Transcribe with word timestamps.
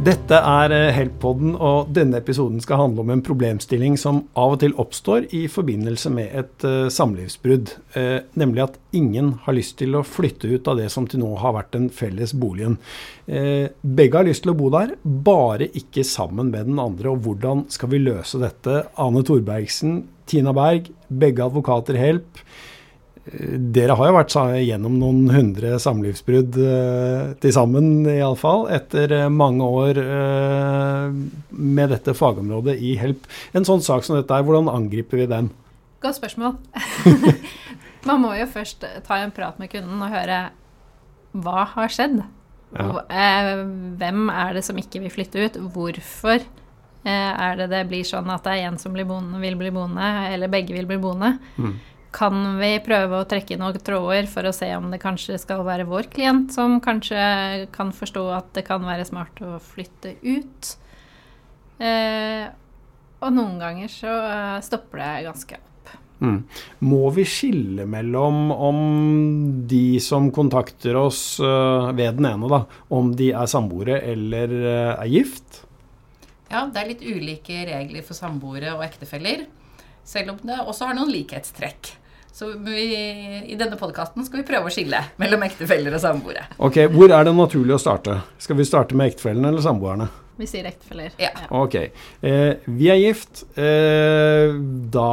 Dette 0.00 0.32
er 0.32 0.72
eh, 0.72 0.94
Help-podden, 0.96 1.50
og 1.60 1.90
denne 1.92 2.22
episoden 2.22 2.62
skal 2.64 2.78
handle 2.80 3.02
om 3.02 3.10
en 3.12 3.20
problemstilling 3.20 3.98
som 4.00 4.22
av 4.32 4.54
og 4.54 4.62
til 4.62 4.72
oppstår 4.80 5.26
i 5.36 5.42
forbindelse 5.52 6.08
med 6.14 6.32
et 6.40 6.64
uh, 6.64 6.86
samlivsbrudd. 6.88 7.74
Uh, 7.92 8.24
nemlig 8.40 8.62
at 8.64 8.78
ingen 8.96 9.34
har 9.44 9.58
lyst 9.58 9.76
til 9.82 9.98
å 9.98 10.02
flytte 10.08 10.48
ut 10.48 10.70
av 10.72 10.80
det 10.80 10.88
som 10.94 11.04
til 11.04 11.20
nå 11.20 11.34
har 11.42 11.52
vært 11.58 11.74
den 11.76 11.90
felles 11.92 12.32
boligen. 12.32 12.78
Begge 13.28 14.16
har 14.16 14.24
lyst 14.26 14.46
til 14.46 14.54
å 14.54 14.56
bo 14.56 14.70
der, 14.72 14.96
bare 15.04 15.68
ikke 15.76 16.06
sammen 16.08 16.48
med 16.54 16.72
den 16.72 16.80
andre. 16.80 17.12
Og 17.12 17.20
hvordan 17.26 17.66
skal 17.68 17.92
vi 17.92 18.00
løse 18.00 18.40
dette? 18.40 18.86
Ane 18.96 19.20
Thorbergsen, 19.28 20.00
Tina 20.24 20.56
Berg, 20.56 20.88
begge 21.12 21.44
advokater 21.44 22.00
Help. 22.00 22.40
Dere 23.28 23.94
har 23.98 24.08
jo 24.08 24.14
vært 24.16 24.34
gjennom 24.64 24.94
noen 24.96 25.26
hundre 25.34 25.74
samlivsbrudd 25.82 26.56
eh, 26.56 27.32
til 27.42 27.52
sammen, 27.52 28.06
iallfall, 28.08 28.64
etter 28.72 29.12
eh, 29.12 29.26
mange 29.28 29.66
år 29.66 30.00
eh, 30.00 31.18
med 31.52 31.92
dette 31.92 32.14
fagområdet 32.16 32.78
i 32.80 32.94
HELP. 32.98 33.28
En 33.52 33.66
sånn 33.68 33.84
sak 33.84 34.06
som 34.06 34.16
dette, 34.16 34.38
hvordan 34.46 34.70
angriper 34.72 35.20
vi 35.20 35.28
den? 35.30 35.50
Godt 36.00 36.16
spørsmål. 36.16 36.56
Man 38.08 38.22
må 38.24 38.32
jo 38.38 38.48
først 38.48 38.88
ta 39.04 39.20
en 39.20 39.34
prat 39.36 39.60
med 39.60 39.68
kunden 39.74 40.00
og 40.00 40.14
høre 40.14 40.46
hva 41.36 41.66
har 41.76 41.92
skjedd? 41.92 42.22
Ja. 42.72 42.88
Eh, 43.04 43.52
hvem 44.00 44.32
er 44.32 44.56
det 44.56 44.64
som 44.64 44.80
ikke 44.80 45.04
vil 45.04 45.12
flytte 45.12 45.44
ut? 45.44 45.60
Hvorfor 45.76 46.40
eh, 46.40 47.04
er 47.04 47.60
det 47.60 47.68
det 47.74 47.84
blir 47.92 48.08
sånn 48.08 48.32
at 48.32 48.48
det 48.48 48.56
er 48.56 48.70
en 48.70 48.80
som 48.80 48.96
boende, 48.96 49.44
vil 49.44 49.60
bli 49.60 49.76
boende, 49.76 50.08
eller 50.32 50.50
begge 50.50 50.72
vil 50.74 50.88
bli 50.88 50.98
boende? 51.04 51.34
Mm 51.60 51.78
kan 52.14 52.58
vi 52.58 52.72
prøve 52.82 53.20
å 53.20 53.26
trekke 53.28 53.58
noen 53.60 53.78
tråder 53.86 54.26
for 54.30 54.48
å 54.48 54.54
se 54.54 54.68
om 54.76 54.90
det 54.90 55.00
kanskje 55.02 55.38
skal 55.38 55.62
være 55.66 55.86
vår 55.88 56.10
klient 56.10 56.54
som 56.54 56.80
kanskje 56.82 57.68
kan 57.74 57.92
forstå 57.94 58.24
at 58.34 58.50
det 58.56 58.66
kan 58.66 58.82
være 58.86 59.06
smart 59.08 59.38
å 59.46 59.58
flytte 59.62 60.16
ut. 60.26 60.74
Eh, 61.80 62.46
og 63.20 63.34
noen 63.36 63.58
ganger 63.60 63.92
så 63.92 64.12
eh, 64.26 64.62
stopper 64.64 65.02
det 65.02 65.10
ganske 65.28 65.60
opp. 65.60 65.66
Mm. 66.20 66.40
Må 66.84 67.08
vi 67.16 67.24
skille 67.24 67.86
mellom 67.88 68.50
om 68.52 68.80
de 69.70 70.00
som 70.04 70.28
kontakter 70.34 70.98
oss 71.00 71.38
uh, 71.40 71.88
ved 71.96 72.18
den 72.18 72.28
ene, 72.28 72.50
da, 72.52 72.58
om 72.92 73.14
de 73.16 73.30
er 73.32 73.48
samboere 73.48 74.02
eller 74.04 74.52
uh, 74.52 74.98
er 74.98 75.08
gift? 75.08 75.62
Ja, 76.50 76.66
det 76.66 76.82
er 76.82 76.90
litt 76.90 77.06
ulike 77.06 77.62
regler 77.70 78.04
for 78.04 78.18
samboere 78.18 78.74
og 78.74 78.84
ektefeller. 78.84 79.46
Selv 80.04 80.34
om 80.34 80.44
det 80.44 80.58
også 80.60 80.90
har 80.90 80.98
noen 80.98 81.12
likhetstrekk. 81.14 81.94
Så 82.32 82.52
vi, 82.64 82.86
i 83.52 83.56
denne 83.58 83.76
podkasten 83.76 84.24
skal 84.24 84.42
vi 84.42 84.48
prøve 84.48 84.70
å 84.70 84.72
skille 84.72 85.02
mellom 85.20 85.42
ektefeller 85.44 85.96
og 85.98 86.02
samboere. 86.02 86.46
Ok, 86.62 86.84
Hvor 86.94 87.12
er 87.12 87.26
det 87.26 87.36
naturlig 87.36 87.76
å 87.76 87.82
starte? 87.82 88.20
Skal 88.40 88.60
vi 88.60 88.68
starte 88.68 88.96
med 88.96 89.12
ektefellene 89.12 89.50
eller 89.52 89.64
samboerne? 89.64 90.08
Vi 90.40 90.46
sier 90.48 90.64
ektefeller. 90.64 91.12
Ja. 91.20 91.34
Ok. 91.52 91.74
Eh, 91.76 92.52
vi 92.64 92.86
er 92.88 92.96
gift. 92.96 93.42
Eh, 93.60 94.54
da 94.94 95.08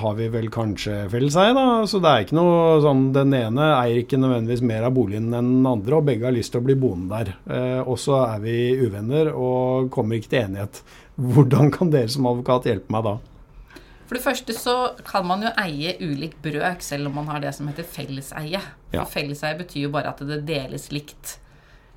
har 0.00 0.16
vi 0.18 0.26
vel 0.32 0.48
kanskje 0.50 1.04
felleseie, 1.12 1.52
da. 1.54 1.66
Så 1.86 2.00
det 2.02 2.10
er 2.10 2.24
ikke 2.24 2.38
noe 2.40 2.80
sånn 2.82 3.04
Den 3.14 3.36
ene 3.38 3.68
eier 3.76 4.00
ikke 4.02 4.18
nødvendigvis 4.18 4.64
mer 4.66 4.88
av 4.88 4.96
boligen 4.96 5.28
enn 5.30 5.52
den 5.60 5.68
andre, 5.70 6.00
og 6.00 6.08
begge 6.08 6.26
har 6.26 6.34
lyst 6.34 6.56
til 6.56 6.64
å 6.64 6.66
bli 6.66 6.74
boende 6.80 7.20
der. 7.20 7.36
Eh, 7.46 7.80
og 7.84 8.00
så 8.02 8.18
er 8.24 8.42
vi 8.42 8.56
uvenner 8.82 9.30
og 9.30 9.92
kommer 9.94 10.18
ikke 10.18 10.32
til 10.34 10.42
enighet. 10.48 10.82
Hvordan 11.14 11.70
kan 11.70 11.94
dere 11.94 12.10
som 12.10 12.26
advokat 12.26 12.66
hjelpe 12.72 12.90
meg 12.90 13.06
da? 13.06 13.14
For 14.04 14.18
det 14.18 14.24
første 14.24 14.56
så 14.56 14.74
kan 15.06 15.24
man 15.26 15.46
jo 15.46 15.52
eie 15.60 15.94
ulik 16.02 16.36
brøk 16.44 16.84
selv 16.84 17.08
om 17.08 17.16
man 17.20 17.30
har 17.32 17.40
det 17.44 17.54
som 17.56 17.68
heter 17.70 17.86
felleseie. 17.88 18.60
For 18.90 19.00
ja. 19.00 19.08
felleseie 19.08 19.56
betyr 19.58 19.86
jo 19.86 19.94
bare 19.94 20.12
at 20.12 20.20
det 20.28 20.42
deles 20.48 20.90
likt 20.92 21.38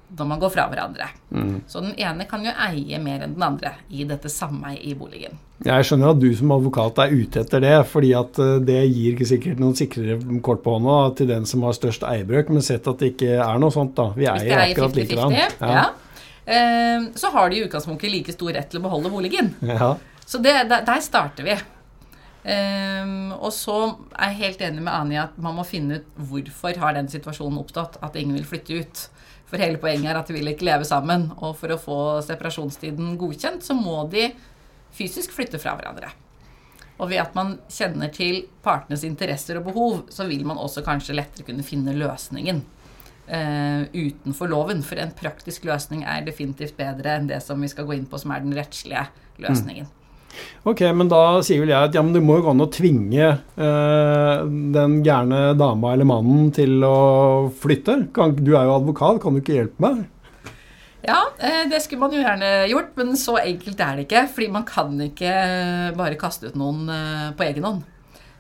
når 0.08 0.28
man 0.30 0.40
går 0.40 0.52
fra 0.54 0.68
hverandre. 0.72 1.10
Mm. 1.36 1.56
Så 1.68 1.82
den 1.84 1.92
ene 2.00 2.24
kan 2.30 2.46
jo 2.46 2.54
eie 2.64 3.00
mer 3.04 3.26
enn 3.26 3.34
den 3.36 3.44
andre 3.44 3.74
i 3.92 4.06
dette 4.08 4.32
sameiet 4.32 4.86
i 4.88 4.94
boligen. 4.96 5.36
Jeg 5.66 5.88
skjønner 5.90 6.14
at 6.14 6.22
du 6.22 6.30
som 6.38 6.54
advokat 6.56 7.02
er 7.04 7.12
ute 7.18 7.44
etter 7.44 7.64
det, 7.66 7.76
fordi 7.92 8.14
at 8.16 8.40
eh, 8.40 8.56
det 8.64 8.80
gir 8.86 9.16
ikke 9.16 9.28
sikkert 9.28 9.62
noen 9.62 9.76
sikrere 9.76 10.40
kort 10.46 10.64
på 10.64 10.78
hånda 10.78 10.98
til 11.20 11.32
den 11.34 11.48
som 11.50 11.66
har 11.68 11.76
størst 11.76 12.06
eiebrøk, 12.08 12.54
men 12.54 12.64
sett 12.64 12.88
at 12.88 13.02
det 13.04 13.16
ikke 13.16 13.36
er 13.36 13.60
noe 13.60 13.74
sånt, 13.74 13.98
da. 13.98 14.12
Vi 14.16 14.30
eier 14.32 14.64
akkurat 14.70 15.00
likedan. 15.02 15.36
Ja. 15.36 15.50
ja. 15.60 15.88
Eh, 16.48 17.10
så 17.20 17.34
har 17.34 17.50
de 17.52 17.60
i 17.60 17.66
utgangspunktet 17.68 18.14
like 18.14 18.36
stor 18.38 18.56
rett 18.56 18.72
til 18.72 18.80
å 18.80 18.88
beholde 18.88 19.12
boligen. 19.12 19.52
Ja. 19.68 19.98
Så 20.28 20.40
det, 20.44 20.54
der 20.72 21.04
starter 21.04 21.44
vi. 21.44 21.58
Um, 22.44 23.34
og 23.36 23.50
så 23.52 23.76
er 24.16 24.32
jeg 24.32 24.40
helt 24.42 24.62
enig 24.70 24.84
med 24.86 24.94
Ani 24.94 25.18
at 25.20 25.36
man 25.42 25.58
må 25.58 25.66
finne 25.68 26.00
ut 26.00 26.22
hvorfor 26.30 26.78
har 26.80 26.96
den 26.96 27.10
situasjonen 27.12 27.60
oppstått, 27.60 27.98
at 28.06 28.16
ingen 28.20 28.38
vil 28.38 28.48
flytte 28.48 28.78
ut. 28.82 29.02
For 29.48 29.60
hele 29.64 29.80
poenget 29.82 30.12
er 30.12 30.20
at 30.20 30.30
de 30.30 30.36
vil 30.36 30.52
ikke 30.52 30.68
leve 30.68 30.88
sammen. 30.88 31.30
Og 31.40 31.56
for 31.60 31.74
å 31.74 31.82
få 31.82 32.00
separasjonstiden 32.28 33.16
godkjent, 33.20 33.64
så 33.64 33.76
må 33.78 34.02
de 34.12 34.30
fysisk 34.96 35.36
flytte 35.36 35.60
fra 35.62 35.76
hverandre. 35.78 36.12
Og 36.98 37.12
ved 37.12 37.22
at 37.22 37.36
man 37.38 37.58
kjenner 37.70 38.10
til 38.14 38.42
partenes 38.66 39.06
interesser 39.06 39.60
og 39.60 39.68
behov, 39.70 40.00
så 40.14 40.26
vil 40.30 40.44
man 40.48 40.60
også 40.60 40.84
kanskje 40.86 41.16
lettere 41.16 41.46
kunne 41.48 41.66
finne 41.66 41.94
løsningen 41.96 42.64
uh, 43.30 43.84
utenfor 43.94 44.50
loven. 44.52 44.82
For 44.86 45.00
en 45.02 45.14
praktisk 45.16 45.68
løsning 45.70 46.04
er 46.08 46.26
definitivt 46.26 46.78
bedre 46.80 47.20
enn 47.20 47.30
det 47.30 47.40
som 47.46 47.62
vi 47.62 47.70
skal 47.72 47.88
gå 47.88 48.00
inn 48.00 48.10
på, 48.10 48.20
som 48.22 48.34
er 48.34 48.44
den 48.44 48.58
rettslige 48.58 49.06
løsningen. 49.44 49.88
Mm. 49.88 50.07
Ok, 50.68 50.84
men 50.98 51.10
da 51.12 51.40
sier 51.46 51.62
vel 51.64 51.72
jeg 51.72 51.90
at 51.90 51.96
ja, 51.96 52.04
men 52.04 52.16
det 52.16 52.24
må 52.26 52.38
jo 52.38 52.48
gå 52.48 52.52
an 52.54 52.66
å 52.66 52.70
tvinge 52.74 53.30
eh, 53.30 54.36
den 54.76 55.00
gærne 55.06 55.42
dama 55.58 55.94
eller 55.96 56.10
mannen 56.10 56.52
til 56.56 56.84
å 56.84 56.98
flytte. 57.62 58.02
Kan, 58.16 58.36
du 58.40 58.54
er 58.56 58.68
jo 58.68 58.78
advokat, 58.80 59.22
kan 59.24 59.36
du 59.38 59.42
ikke 59.44 59.60
hjelpe 59.62 59.86
meg? 59.86 60.06
Ja, 61.08 61.22
eh, 61.40 61.64
det 61.72 61.80
skulle 61.84 62.02
man 62.04 62.16
jo 62.16 62.20
gjerne 62.20 62.50
gjort, 62.68 62.96
men 63.00 63.14
så 63.20 63.38
enkelt 63.40 63.80
er 63.80 63.96
det 63.96 64.08
ikke. 64.08 64.26
Fordi 64.34 64.50
man 64.52 64.66
kan 64.68 64.98
ikke 65.06 65.34
bare 65.96 66.20
kaste 66.20 66.50
ut 66.50 66.58
noen 66.60 66.90
eh, 66.92 67.30
på 67.38 67.48
egen 67.48 67.68
hånd. 67.68 67.86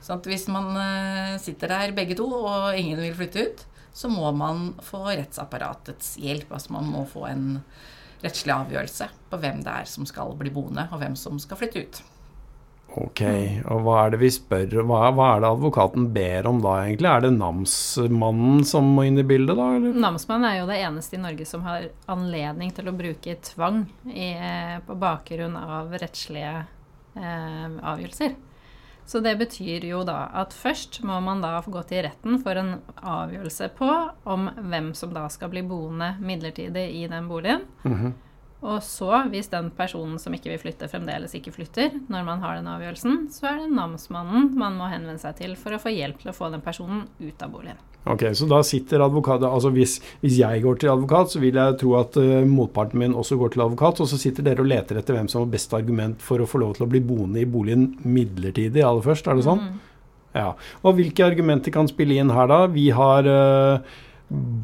Så 0.04 0.18
hvis 0.28 0.48
man 0.52 0.74
eh, 0.80 1.38
sitter 1.42 1.72
der 1.72 1.96
begge 1.96 2.18
to, 2.20 2.28
og 2.28 2.76
ingen 2.76 3.00
vil 3.00 3.16
flytte 3.16 3.46
ut, 3.48 3.64
så 3.98 4.12
må 4.12 4.30
man 4.36 4.74
få 4.86 5.06
rettsapparatets 5.08 6.18
hjelp. 6.22 6.52
Altså 6.54 6.76
man 6.76 6.90
må 6.92 7.06
få 7.10 7.26
en 7.32 7.48
rettslig 8.24 8.54
avgjørelse 8.56 9.10
på 9.32 9.40
hvem 9.42 9.64
det 9.66 9.74
er 9.82 9.90
som 9.90 10.08
skal 10.10 10.36
bli 10.40 10.54
boende, 10.54 10.88
og 10.92 11.02
hvem 11.02 11.18
som 11.20 11.42
skal 11.42 11.60
flytte 11.60 11.84
ut. 11.84 12.00
Ok, 12.98 13.22
og 13.68 13.84
hva 13.84 13.98
er 14.06 14.14
det 14.14 14.20
vi 14.22 14.30
spør 14.32 14.80
hva, 14.88 15.10
hva, 15.14 15.28
er 15.36 15.42
det 15.44 15.50
advokaten 15.52 16.08
ber 16.16 16.48
om 16.50 16.62
da, 16.64 16.78
egentlig? 16.86 17.10
Er 17.12 17.26
det 17.26 17.34
namsmannen 17.36 18.64
som 18.66 18.88
må 18.96 19.06
inn 19.06 19.20
i 19.22 19.26
bildet, 19.28 19.60
da? 19.60 19.68
Eller? 19.76 20.00
Namsmannen 20.08 20.48
er 20.50 20.58
jo 20.62 20.70
det 20.70 20.80
eneste 20.82 21.20
i 21.20 21.22
Norge 21.22 21.46
som 21.50 21.66
har 21.68 21.90
anledning 22.10 22.72
til 22.74 22.90
å 22.90 22.96
bruke 22.98 23.38
tvang 23.52 23.84
i, 24.08 24.32
eh, 24.34 24.80
på 24.88 24.98
bakgrunn 24.98 25.60
av 25.60 25.94
rettslige 26.00 26.56
eh, 26.64 27.68
avgjørelser. 27.92 28.38
Så 29.08 29.22
det 29.24 29.38
betyr 29.40 29.86
jo 29.88 30.02
da 30.08 30.26
at 30.36 30.52
først 30.56 31.00
må 31.08 31.22
man 31.24 31.40
da 31.44 31.56
gå 31.64 31.82
til 31.88 32.04
retten 32.04 32.42
for 32.44 32.60
en 32.60 32.74
avgjørelse 33.00 33.70
på 33.78 33.90
om 34.28 34.50
hvem 34.68 34.92
som 35.00 35.14
da 35.16 35.30
skal 35.32 35.54
bli 35.54 35.64
boende 35.64 36.18
midlertidig 36.20 36.90
i 37.00 37.06
den 37.08 37.30
boligen. 37.32 37.64
Mm 37.84 37.94
-hmm. 37.94 38.16
Og 38.62 38.84
så, 38.84 39.24
hvis 39.30 39.48
den 39.48 39.70
personen 39.72 40.18
som 40.20 40.34
ikke 40.34 40.50
vil 40.50 40.60
flytte, 40.60 40.88
fremdeles 40.88 41.36
ikke 41.38 41.52
flytter, 41.52 41.92
når 42.10 42.24
man 42.24 42.40
har 42.42 42.56
den 42.58 42.68
avgjørelsen, 42.68 43.28
så 43.30 43.52
er 43.52 43.60
det 43.62 43.76
namsmannen 43.76 44.56
man 44.58 44.74
må 44.80 44.90
henvende 44.90 45.22
seg 45.22 45.36
til 45.36 45.56
for 45.56 45.76
å 45.76 45.82
få 45.82 45.94
hjelp 45.94 46.20
til 46.24 46.32
å 46.32 46.36
få 46.36 46.50
den 46.50 46.62
personen 46.66 47.06
ut 47.20 47.42
av 47.42 47.54
boligen. 47.54 47.78
Ok, 48.08 48.24
Så 48.38 48.48
da 48.48 48.62
sitter 48.64 49.04
advokat 49.04 49.44
Altså 49.44 49.72
hvis, 49.76 49.98
hvis 50.22 50.40
jeg 50.40 50.64
går 50.64 50.80
til 50.82 50.94
advokat, 50.94 51.34
så 51.34 51.42
vil 51.44 51.60
jeg 51.60 51.78
tro 51.82 51.96
at 52.00 52.18
uh, 52.22 52.46
motparten 52.48 53.02
min 53.02 53.16
også 53.18 53.38
går 53.40 53.54
til 53.54 53.66
advokat, 53.66 54.02
og 54.04 54.10
så 54.10 54.20
sitter 54.22 54.46
dere 54.48 54.64
og 54.64 54.72
leter 54.72 55.02
etter 55.02 55.18
hvem 55.18 55.28
som 55.32 55.44
har 55.44 55.52
best 55.52 55.74
argument 55.78 56.24
for 56.24 56.42
å 56.42 56.48
få 56.50 56.62
lov 56.64 56.78
til 56.78 56.88
å 56.88 56.92
bli 56.92 57.04
boende 57.04 57.44
i 57.44 57.50
boligen 57.50 57.92
midlertidig 58.08 58.86
aller 58.86 59.06
først, 59.06 59.28
er 59.28 59.40
det 59.40 59.48
sånn? 59.48 59.64
Mm. 59.66 59.86
Ja. 60.38 60.50
Og 60.86 61.00
hvilke 61.00 61.26
argumenter 61.26 61.74
kan 61.74 61.90
spille 61.90 62.20
inn 62.20 62.34
her, 62.34 62.50
da? 62.52 62.66
Vi 62.72 62.90
har 62.96 63.28
uh, 63.28 63.96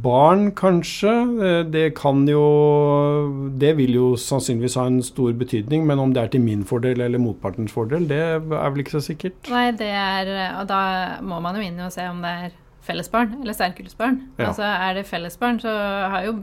Barn, 0.03 0.49
kanskje. 0.51 1.11
Eh, 1.47 1.65
det 1.71 1.93
kan 1.95 2.25
jo 2.27 3.51
Det 3.59 3.77
vil 3.77 3.93
jo 3.95 4.07
sannsynligvis 4.19 4.75
ha 4.75 4.87
en 4.89 4.99
stor 5.01 5.31
betydning, 5.31 5.85
men 5.87 5.99
om 5.99 6.11
det 6.13 6.23
er 6.23 6.33
til 6.33 6.43
min 6.43 6.65
fordel 6.67 6.99
eller 6.99 7.21
motpartens 7.21 7.71
fordel, 7.71 8.07
det 8.09 8.19
er 8.19 8.41
vel 8.43 8.83
ikke 8.83 8.97
så 8.97 9.05
sikkert? 9.07 9.39
Nei, 9.49 9.71
det 9.71 9.87
er 9.87 10.59
Og 10.59 10.67
da 10.67 11.21
må 11.23 11.39
man 11.39 11.55
jo 11.55 11.63
inn 11.63 11.79
og 11.79 11.93
se 11.95 12.03
om 12.09 12.19
det 12.21 12.33
er 12.43 12.51
fellesbarn 12.83 13.37
eller 13.41 13.55
særkullsbarn. 13.57 14.19
Ja. 14.37 14.49
Altså 14.49 14.67
er 14.67 14.97
det 14.97 15.07
fellesbarn, 15.07 15.61
så 15.63 15.71
har 16.13 16.27
jo 16.27 16.41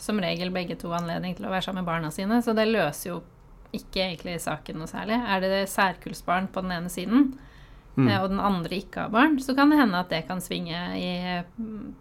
som 0.00 0.20
regel 0.20 0.50
begge 0.54 0.76
to 0.80 0.92
anledning 0.96 1.36
til 1.36 1.46
å 1.46 1.52
være 1.52 1.66
sammen 1.66 1.84
med 1.84 1.90
barna 1.90 2.12
sine, 2.14 2.40
så 2.42 2.54
det 2.56 2.68
løser 2.70 3.10
jo 3.10 3.18
ikke 3.76 4.06
egentlig 4.06 4.38
saken 4.42 4.80
noe 4.80 4.90
særlig. 4.90 5.18
Er 5.20 5.42
det 5.42 5.66
særkullsbarn 5.72 6.48
på 6.52 6.62
den 6.64 6.72
ene 6.78 6.92
siden, 6.92 7.28
mm. 7.96 8.06
Eh, 8.06 8.20
og 8.22 8.30
den 8.32 8.40
andre 8.40 8.78
ikke 8.80 9.06
har 9.06 9.12
barn, 9.12 9.38
så 9.42 9.54
kan 9.56 9.72
det 9.72 9.80
hende 9.80 10.00
at 10.00 10.12
det 10.12 10.22
kan 10.28 10.40
svinge 10.44 10.80
i 11.00 11.10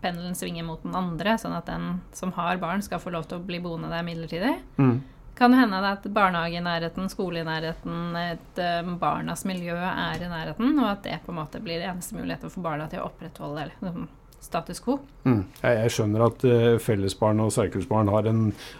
pendelen 0.03 0.37
svinge 0.37 0.63
mot 0.67 0.83
den 0.83 0.95
andre, 0.95 1.37
sånn 1.41 1.55
at 1.57 1.67
den 1.69 1.99
som 2.15 2.33
har 2.37 2.59
barn, 2.63 2.83
skal 2.85 3.03
få 3.03 3.13
lov 3.15 3.27
til 3.29 3.39
å 3.39 3.45
bli 3.45 3.61
boende 3.63 3.91
der 3.91 4.07
midlertidig. 4.07 4.55
Mm. 4.79 4.97
Kan 5.35 5.51
det 5.51 5.59
hende 5.59 5.79
at 5.83 6.05
barnehage 6.15 6.57
i 6.57 6.63
nærheten, 6.63 7.09
skole 7.11 7.41
i 7.41 7.47
nærheten, 7.47 8.15
et 8.15 8.61
um, 8.85 8.93
barnas 8.99 9.43
miljø 9.45 9.75
er 9.75 10.21
i 10.21 10.29
nærheten, 10.31 10.77
og 10.79 10.91
at 10.93 11.03
det 11.03 11.17
på 11.25 11.33
en 11.33 11.41
måte 11.41 11.59
blir 11.63 11.83
eneste 11.83 12.15
mulighet 12.15 12.47
for 12.47 12.63
barna 12.63 12.87
til 12.91 13.03
å 13.03 13.09
opprettholde 13.09 13.65
eller, 13.65 14.05
status 14.43 14.79
quo. 14.83 14.97
Mm. 15.25 15.41
Jeg, 15.61 15.77
jeg, 15.79 15.91
skjønner 15.95 16.23
at 16.27 16.45
uh, 16.47 16.75
fellesbarn 16.81 17.41
og 17.43 17.51
særkullsbarn 17.55 18.11
har, 18.13 18.29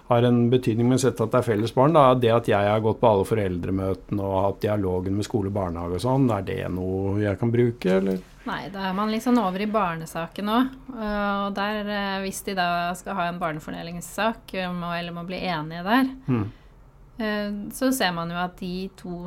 har, 0.10 0.28
en 0.30 0.40
betydning, 0.52 0.90
men 0.92 1.02
sett 1.02 1.22
at 1.24 1.34
det 1.34 1.42
er 1.42 1.48
fellesbarn, 1.48 1.96
da, 1.96 2.06
det 2.20 2.32
at 2.34 2.50
jeg 2.52 2.70
har 2.70 2.84
gått 2.84 3.02
på 3.02 3.10
alle 3.10 3.28
foreldremøtene 3.28 4.26
og 4.26 4.38
hatt 4.48 4.62
dialogen 4.66 5.18
med 5.18 5.28
skole 5.28 5.52
og 5.52 5.58
barnehage 5.58 6.00
og 6.00 6.06
sånn, 6.06 6.30
er 6.36 6.46
det 6.48 6.60
noe 6.74 7.18
jeg 7.24 7.40
kan 7.42 7.54
bruke, 7.54 7.98
eller? 8.02 8.22
Nei, 8.46 8.60
da 8.70 8.84
er 8.92 8.94
man 8.94 9.10
liksom 9.10 9.40
over 9.42 9.64
i 9.64 9.70
barnesaken 9.74 10.52
òg. 10.54 10.76
Og 10.94 11.56
der, 11.58 11.80
eh, 11.90 12.20
hvis 12.22 12.44
de 12.46 12.54
da 12.54 12.68
skal 12.94 13.18
ha 13.18 13.26
en 13.32 13.40
barnefornelingssak, 13.42 14.54
eller 14.54 15.16
må 15.16 15.24
bli 15.26 15.40
enige 15.50 15.82
der, 15.88 16.12
mm. 16.30 17.72
så 17.74 17.90
ser 17.90 18.14
man 18.14 18.30
jo 18.30 18.38
at 18.38 18.54
de 18.62 18.76
to 19.02 19.24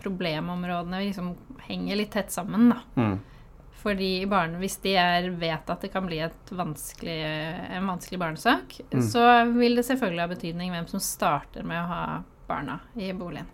problemområdene 0.00 1.02
liksom 1.08 1.34
henger 1.66 1.98
litt 1.98 2.14
tett 2.14 2.32
sammen, 2.32 2.70
da. 2.72 2.80
Mm. 2.96 3.18
Fordi 3.80 4.26
barn, 4.28 4.58
hvis 4.60 4.76
de 4.84 4.92
er, 5.00 5.30
vet 5.40 5.70
at 5.72 5.84
det 5.84 5.88
kan 5.92 6.04
bli 6.04 6.18
vanskelig, 6.52 7.16
en 7.78 7.86
vanskelig 7.88 8.18
barnesak, 8.20 8.76
mm. 8.90 9.00
så 9.08 9.24
vil 9.54 9.78
det 9.78 9.86
selvfølgelig 9.88 10.24
ha 10.24 10.32
betydning 10.34 10.74
hvem 10.74 10.90
som 10.90 11.00
starter 11.00 11.64
med 11.64 11.80
å 11.80 11.88
ha 11.88 12.02
barna 12.50 12.80
i 13.00 13.12
boligen. 13.16 13.48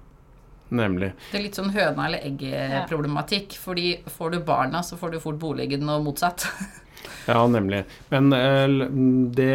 Nemlig. 0.68 1.12
Det 1.30 1.38
er 1.38 1.44
litt 1.44 1.58
sånn 1.58 1.70
høna 1.70 2.08
eller 2.08 2.24
egget-problematikk. 2.26 3.54
Ja. 3.54 3.62
Fordi 3.68 3.92
får 4.10 4.34
du 4.34 4.40
barna, 4.46 4.82
så 4.82 4.98
får 4.98 5.14
du 5.14 5.20
fort 5.22 5.38
boligen, 5.38 5.86
og 5.92 6.02
motsatt. 6.08 6.48
ja, 7.30 7.38
nemlig. 7.46 7.84
Men 8.10 8.32
uh, 8.34 8.88
det, 9.30 9.52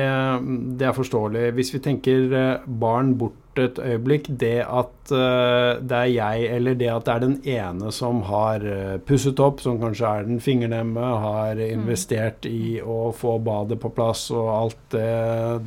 det, 0.79 0.87
er 0.87 0.95
forståelig. 0.95 1.49
Hvis 1.57 1.73
vi 1.75 1.83
tenker 1.83 2.31
uh, 2.31 2.69
barn 2.85 3.15
bort 3.19 3.40
et 3.59 3.79
øyeblikk 3.81 4.29
det 4.39 4.61
at 4.63 5.11
uh, 5.11 5.81
det 5.81 5.97
er 5.97 6.11
jeg, 6.13 6.47
eller 6.55 6.77
det 6.79 6.87
at 6.93 7.05
det 7.07 7.13
er 7.13 7.23
den 7.25 7.37
ene 7.57 7.91
som 7.91 8.21
har 8.29 8.63
uh, 8.63 8.95
pusset 9.07 9.41
opp, 9.43 9.59
som 9.63 9.81
kanskje 9.81 10.07
er 10.07 10.29
den 10.29 10.39
fingernemme, 10.43 11.11
har 11.25 11.59
mm. 11.59 11.65
investert 11.75 12.47
mm. 12.47 12.55
i 12.55 12.79
å 12.79 13.11
få 13.11 13.37
badet 13.43 13.79
på 13.81 13.91
plass 13.91 14.29
og 14.31 14.49
alt 14.55 14.81
det 14.95 15.11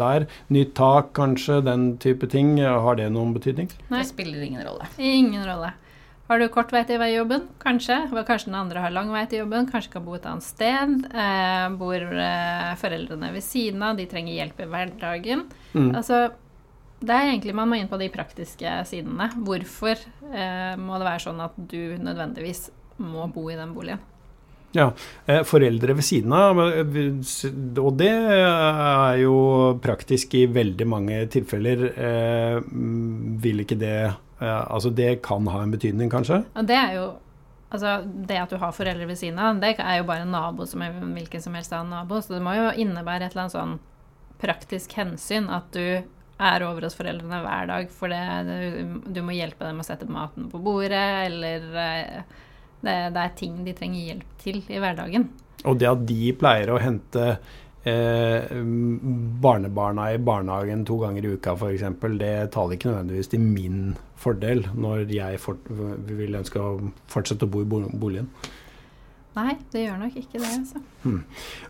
der. 0.01 0.29
Nytt 0.55 0.75
tak, 0.79 1.13
kanskje, 1.19 1.61
den 1.67 1.95
type 2.03 2.29
ting. 2.33 2.57
Har 2.65 2.97
det 2.97 3.11
noen 3.13 3.35
betydning? 3.37 3.69
Nei. 3.91 4.01
Det 4.01 4.11
spiller 4.15 4.45
ingen 4.45 4.65
rolle. 4.65 4.89
Ingen 4.99 5.45
rolle. 5.49 5.75
Har 6.25 6.41
du 6.41 6.47
kort 6.49 6.71
vei 6.73 6.81
til 6.89 7.03
jobben? 7.13 7.49
Kanskje. 7.61 7.99
Kanskje 8.25 8.49
den 8.49 8.57
andre 8.57 8.81
har 8.81 8.93
lang 8.95 9.11
vei 9.13 9.27
til 9.29 9.43
jobben. 9.43 9.67
Kanskje 9.69 9.93
kan 9.93 10.07
bo 10.07 10.15
et 10.17 10.25
annet 10.29 10.47
sted. 10.47 10.95
Eh, 11.13 11.67
bor 11.77 12.01
eh, 12.01 12.71
foreldrene 12.81 13.29
ved 13.35 13.45
siden 13.45 13.85
av. 13.85 13.99
De 13.99 14.07
trenger 14.09 14.39
hjelp 14.39 14.63
i 14.65 14.69
hverdagen. 14.73 15.45
Mm. 15.75 15.91
Altså, 15.93 16.23
det 17.07 17.15
er 17.15 17.31
egentlig 17.31 17.55
man 17.57 17.71
må 17.71 17.79
inn 17.79 17.91
på 17.91 18.01
de 18.01 18.11
praktiske 18.13 18.73
sidene. 18.89 19.29
Hvorfor 19.47 20.01
eh, 20.31 20.75
må 20.81 20.99
det 20.99 21.09
være 21.09 21.25
sånn 21.27 21.45
at 21.45 21.57
du 21.57 21.97
nødvendigvis 22.01 22.69
må 23.05 23.29
bo 23.33 23.49
i 23.51 23.59
den 23.59 23.75
boligen? 23.77 24.03
Ja, 24.75 24.89
eh, 25.31 25.45
foreldre 25.47 25.95
ved 25.95 26.07
siden 26.07 26.33
av, 26.35 26.59
og 26.59 27.93
det 28.01 28.11
er 28.11 29.19
jo 29.23 29.37
praktisk 29.83 30.35
i 30.35 30.49
veldig 30.51 30.87
mange 30.91 31.21
tilfeller. 31.31 31.87
Eh, 31.95 32.61
vil 33.45 33.67
ikke 33.67 33.81
det 33.81 33.97
Altså 34.45 34.91
det 34.93 35.23
kan 35.25 35.47
ha 35.49 35.61
en 35.63 35.71
betydning, 35.73 36.11
kanskje? 36.13 36.43
Det 36.67 36.75
er 36.77 36.97
jo 36.99 37.05
Altså, 37.75 38.05
det 38.07 38.37
at 38.39 38.53
du 38.53 38.59
har 38.61 38.71
foreldre 38.71 39.07
ved 39.09 39.19
siden 39.19 39.39
av, 39.43 39.57
det 39.59 39.73
er 39.83 39.97
jo 39.99 40.05
bare 40.07 40.23
en 40.23 40.31
nabo 40.31 40.67
som 40.69 40.83
er 40.85 40.93
hvilken 40.95 41.43
som 41.43 41.57
helst 41.59 41.73
annen 41.75 41.91
nabo. 41.91 42.21
Så 42.23 42.37
det 42.37 42.43
må 42.45 42.53
jo 42.55 42.69
innebære 42.71 43.27
et 43.27 43.35
eller 43.35 43.49
annet 43.49 43.57
sånn 43.57 43.73
praktisk 44.39 44.95
hensyn 44.95 45.49
at 45.51 45.67
du 45.75 46.05
er 46.43 46.65
over 46.67 46.87
hos 46.87 46.97
foreldrene 46.99 47.41
hver 47.45 47.69
dag, 47.71 47.91
for 47.95 48.13
det, 48.13 48.87
du 49.15 49.21
må 49.25 49.37
hjelpe 49.37 49.67
dem 49.67 49.83
å 49.83 49.87
sette 49.87 50.09
maten 50.11 50.49
på 50.51 50.61
bordet, 50.63 51.05
eller 51.29 51.69
eh, 51.85 52.41
det, 52.85 52.97
det, 53.15 53.23
er 53.23 53.37
ting 53.39 53.61
de 53.67 53.75
trenger 53.77 54.09
hjelp 54.11 54.39
til 54.43 54.63
i 54.67 54.81
hverdagen. 54.83 55.29
Og 55.65 55.79
det 55.81 55.89
at 55.89 56.03
de 56.09 56.33
pleier 56.37 56.75
å 56.75 56.81
hente 56.83 57.29
eh, 57.89 58.51
barnebarna 59.45 60.11
i 60.13 60.19
barnehagen 60.19 60.85
to 60.89 60.99
ganger 61.05 61.25
i 61.25 61.37
uka 61.39 61.55
f.eks., 61.55 61.87
det 62.19 62.35
taler 62.57 62.77
ikke 62.77 62.91
nødvendigvis 62.91 63.33
til 63.33 63.47
min 63.47 63.95
fordel 64.21 64.67
når 64.75 65.07
jeg 65.13 65.41
for, 65.41 65.61
vil 66.11 66.41
ønske 66.41 66.61
å 66.61 66.77
fortsette 67.13 67.49
å 67.49 67.55
bo 67.55 67.65
i 67.65 67.71
boligen. 67.71 68.29
Nei, 69.35 69.57
det 69.73 69.83
gjør 69.83 69.99
nok 69.99 70.17
ikke 70.21 70.39
det. 70.39 70.47
altså. 70.47 70.81
Hmm. 71.03 71.21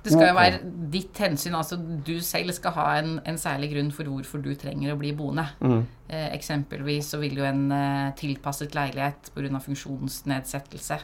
Det 0.04 0.12
skal 0.12 0.26
jo 0.28 0.36
være 0.36 0.58
ditt 0.92 1.18
hensyn. 1.18 1.54
altså 1.56 1.78
Du 2.06 2.14
selv 2.20 2.52
skal 2.52 2.76
ha 2.76 2.86
en, 3.00 3.18
en 3.24 3.38
særlig 3.40 3.70
grunn 3.72 3.92
for 3.92 4.10
hvorfor 4.10 4.42
du 4.44 4.52
trenger 4.54 4.92
å 4.92 4.98
bli 5.00 5.14
boende. 5.16 5.46
Mm. 5.64 5.84
Eh, 6.08 6.28
eksempelvis 6.36 7.14
så 7.14 7.20
vil 7.22 7.40
jo 7.40 7.46
en 7.48 7.66
eh, 7.72 8.12
tilpasset 8.20 8.76
leilighet 8.76 9.32
pga. 9.34 9.62
funksjonsnedsettelse 9.64 11.00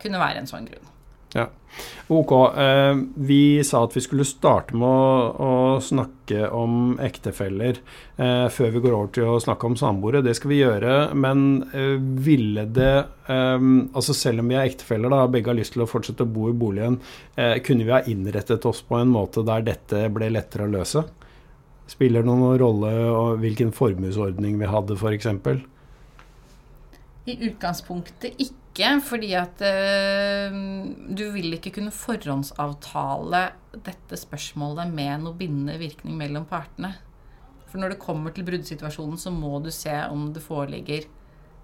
kunne 0.00 0.22
være 0.22 0.42
en 0.42 0.50
sånn 0.50 0.66
grunn. 0.66 0.96
Ja. 1.34 1.46
Ok. 2.08 2.32
Eh, 2.58 2.96
vi 3.14 3.64
sa 3.64 3.84
at 3.84 3.94
vi 3.96 4.02
skulle 4.02 4.26
starte 4.26 4.74
med 4.76 4.88
å, 4.88 5.28
å 5.46 5.52
snakke 5.82 6.48
om 6.54 6.96
ektefeller 7.02 7.78
eh, 8.16 8.46
før 8.50 8.74
vi 8.74 8.82
går 8.82 8.96
over 8.96 9.12
til 9.14 9.30
å 9.30 9.38
snakke 9.42 9.70
om 9.70 9.76
samboere. 9.78 10.24
Det 10.26 10.34
skal 10.38 10.50
vi 10.50 10.58
gjøre. 10.58 10.96
Men 11.14 11.62
eh, 11.70 11.96
ville 12.26 12.66
det 12.66 12.92
eh, 13.30 13.56
Altså 13.94 14.16
selv 14.16 14.42
om 14.42 14.50
vi 14.50 14.58
er 14.58 14.66
ektefeller, 14.66 15.14
og 15.14 15.34
begge 15.36 15.52
har 15.52 15.60
lyst 15.60 15.76
til 15.76 15.86
å 15.86 15.90
fortsette 15.90 16.26
å 16.26 16.34
bo 16.34 16.50
i 16.50 16.56
boligen, 16.56 16.98
eh, 17.38 17.58
kunne 17.64 17.86
vi 17.86 17.94
ha 17.94 18.02
innrettet 18.10 18.66
oss 18.66 18.82
på 18.86 18.98
en 18.98 19.14
måte 19.14 19.46
der 19.46 19.66
dette 19.70 20.04
ble 20.12 20.32
lettere 20.34 20.66
å 20.66 20.74
løse? 20.74 21.06
Spiller 21.90 22.22
det 22.22 22.30
noen 22.30 22.58
rolle 22.58 22.90
hvilken 23.42 23.72
formuesordning 23.74 24.58
vi 24.60 24.68
hadde, 24.70 24.98
f.eks.? 24.98 25.30
I 27.30 27.34
utgangspunktet 27.46 28.38
ikke 28.38 28.59
ikke, 28.70 28.90
fordi 29.02 29.32
at 29.34 29.62
uh, 29.66 30.54
du 31.10 31.24
vil 31.34 31.56
ikke 31.56 31.72
kunne 31.74 31.92
forhåndsavtale 31.94 33.44
dette 33.74 34.18
spørsmålet 34.18 34.90
med 34.94 35.24
noe 35.24 35.38
bindende 35.38 35.78
virkning 35.80 36.16
mellom 36.18 36.46
partene. 36.46 36.94
For 37.70 37.78
når 37.78 37.94
det 37.94 38.02
kommer 38.02 38.34
til 38.34 38.46
bruddsituasjonen, 38.46 39.18
så 39.18 39.30
må 39.34 39.58
du 39.62 39.70
se 39.74 39.94
om 40.10 40.30
det 40.34 40.42
foreligger 40.42 41.06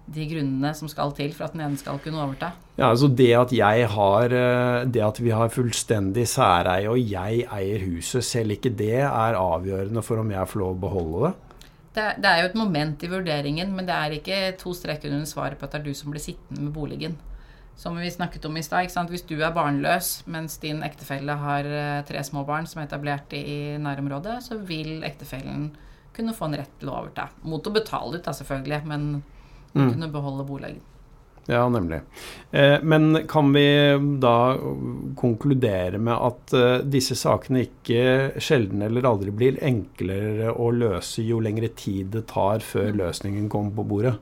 de 0.07 0.23
grunnene 0.29 0.71
som 0.75 0.87
skal 0.87 1.11
til 1.15 1.33
for 1.35 1.47
at 1.47 1.55
den 1.55 1.65
ene 1.65 1.79
skal 1.79 1.99
kunne 2.03 2.21
overta. 2.23 2.53
Ja, 2.77 2.91
altså 2.93 3.09
Det 3.11 3.33
at 3.35 3.51
har 3.91 4.31
eh, 4.31 4.85
Det 4.87 5.01
at 5.03 5.19
vi 5.19 5.33
har 5.35 5.49
fullstendig 5.49 6.27
særeie 6.27 6.87
og 6.89 6.99
jeg 6.99 7.43
eier 7.43 7.83
huset, 7.83 8.23
selv 8.23 8.51
ikke 8.55 8.69
det 8.69 9.01
er 9.01 9.35
avgjørende 9.35 10.01
for 10.01 10.23
om 10.23 10.31
jeg 10.31 10.47
får 10.47 10.59
lov 10.59 10.77
å 10.77 10.79
beholde 10.79 11.25
det? 11.25 11.46
Det, 11.97 12.05
det, 12.23 12.29
er 12.29 12.43
jo 12.43 12.51
et 12.51 12.59
moment 12.59 13.03
i 13.03 13.09
vurderingen, 13.11 13.73
men 13.75 13.87
det 13.87 13.95
er 13.95 14.15
ikke 14.17 14.37
to 14.61 14.73
streker 14.77 15.11
under 15.11 15.27
svaret 15.29 15.59
på 15.59 15.67
at 15.67 15.73
det 15.75 15.81
er 15.81 15.89
du 15.89 15.97
som 15.97 16.13
blir 16.13 16.23
sittende 16.23 16.67
med 16.67 16.75
boligen. 16.75 17.17
Som 17.77 17.97
vi 18.01 18.09
snakket 18.09 18.45
om 18.49 18.57
i 18.57 18.63
stad. 18.65 18.89
Hvis 19.11 19.25
du 19.29 19.35
er 19.37 19.53
barnløs 19.53 20.23
mens 20.25 20.57
din 20.61 20.81
ektefelle 20.85 21.35
har 21.37 21.67
eh, 21.69 22.05
tre 22.09 22.23
små 22.25 22.41
barn 22.47 22.65
som 22.69 22.81
er 22.81 22.87
etablert 22.87 23.33
i 23.37 23.77
nærområdet, 23.81 24.39
så 24.47 24.57
vil 24.57 25.05
ektefellen 25.05 25.69
kunne 26.17 26.33
få 26.33 26.49
en 26.49 26.57
rett 26.57 26.79
til 26.81 26.89
å 26.89 26.99
overta. 27.03 27.27
Mot 27.45 27.67
å 27.69 27.73
betale 27.75 28.17
ut, 28.17 28.25
da, 28.25 28.33
selvfølgelig, 28.33 28.81
men 28.89 29.09
mm. 29.75 29.91
kunne 29.91 30.09
beholde 30.13 30.47
boligen. 30.49 30.81
Ja, 31.49 31.69
nemlig. 31.69 32.01
Eh, 32.51 32.81
men 32.83 33.27
kan 33.27 33.53
vi 33.53 33.97
da 34.19 34.57
konkludere 35.15 35.97
med 35.97 36.19
at 36.19 36.53
eh, 36.53 36.79
disse 36.83 37.15
sakene 37.15 37.61
ikke 37.63 38.41
sjelden 38.43 38.81
eller 38.83 39.07
aldri 39.07 39.31
blir 39.31 39.59
enklere 39.63 40.51
å 40.51 40.67
løse 40.75 41.23
jo 41.23 41.39
lengre 41.39 41.69
tid 41.71 42.11
det 42.17 42.25
tar 42.33 42.59
før 42.67 42.89
mm. 42.89 42.97
løsningen 42.99 43.45
kommer 43.53 43.71
på 43.77 43.85
bordet? 43.87 44.17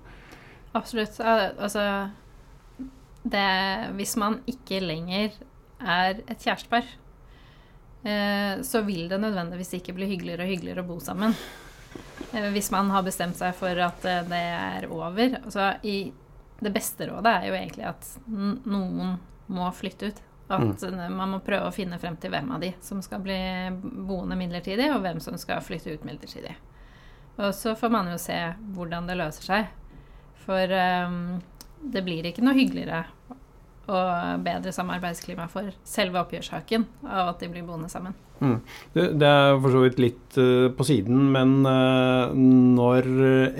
Absolutt. 0.77 1.17
Altså 1.17 1.86
det, 3.24 3.48
Hvis 3.98 4.13
man 4.22 4.38
ikke 4.46 4.84
lenger 4.84 5.34
er 5.82 6.22
et 6.27 6.46
kjærestepar, 6.46 6.91
eh, 8.05 8.62
så 8.62 8.84
vil 8.86 9.08
det 9.10 9.20
nødvendigvis 9.24 9.79
ikke 9.79 9.96
bli 9.98 10.12
hyggeligere 10.12 10.46
og 10.46 10.53
hyggeligere 10.53 10.86
å 10.86 10.91
bo 10.91 11.00
sammen. 11.01 11.34
Hvis 12.53 12.70
man 12.74 12.91
har 12.94 13.01
bestemt 13.05 13.38
seg 13.39 13.55
for 13.58 13.82
at 13.82 14.03
det 14.03 14.44
er 14.44 14.86
over. 14.91 15.39
Altså 15.41 15.72
i 15.88 16.12
det 16.59 16.71
beste 16.75 17.07
rådet 17.09 17.31
er 17.31 17.50
jo 17.50 17.57
egentlig 17.57 17.88
at 17.89 18.07
noen 18.27 19.17
må 19.51 19.71
flytte 19.75 20.12
ut. 20.12 20.21
At 20.47 20.83
mm. 20.83 21.00
man 21.17 21.31
må 21.33 21.39
prøve 21.41 21.69
å 21.69 21.74
finne 21.74 21.97
frem 22.00 22.17
til 22.21 22.29
hvem 22.33 22.51
av 22.53 22.62
de 22.62 22.69
som 22.85 23.01
skal 23.01 23.24
bli 23.25 23.39
boende 23.81 24.38
midlertidig, 24.38 24.91
og 24.93 25.01
hvem 25.01 25.19
som 25.24 25.39
skal 25.41 25.63
flytte 25.65 25.95
ut 25.95 26.05
midlertidig. 26.05 26.53
Og 27.35 27.50
så 27.57 27.74
får 27.75 27.91
man 27.91 28.12
jo 28.13 28.19
se 28.21 28.38
hvordan 28.75 29.09
det 29.09 29.17
løser 29.19 29.50
seg. 29.50 29.71
For 30.45 30.71
um, 31.09 31.39
det 31.81 32.03
blir 32.05 32.29
ikke 32.29 32.45
noe 32.45 32.55
hyggeligere 32.57 33.03
og 33.86 34.44
bedre 34.46 34.74
samarbeidsklima 34.74 35.48
for 35.51 35.74
selve 35.88 36.22
oppgjørssaken 36.24 36.86
av 37.06 37.34
at 37.34 37.44
de 37.44 37.50
blir 37.51 37.65
boende 37.68 37.89
sammen. 37.92 38.15
Mm. 38.42 38.58
Det, 38.92 39.27
er 39.27 39.58
for 39.63 39.72
så 39.72 39.82
vidt 39.86 40.00
litt 40.01 40.38
uh, 40.42 40.68
på 40.75 40.88
siden, 40.88 41.30
men 41.32 41.58
uh, 41.63 42.34
når 42.36 43.08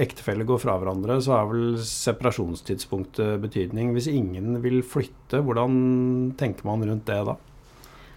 ektefeller 0.04 0.48
går 0.48 0.62
fra 0.66 0.78
hverandre, 0.82 1.20
så 1.24 1.38
har 1.38 1.50
vel 1.52 1.78
separasjonstidspunktet 1.80 3.40
betydning. 3.44 3.94
Hvis 3.96 4.10
ingen 4.12 4.60
vil 4.64 4.82
flytte, 4.84 5.44
hvordan 5.46 6.34
tenker 6.40 6.68
man 6.68 6.84
rundt 6.88 7.08
det 7.08 7.22
da? 7.30 7.38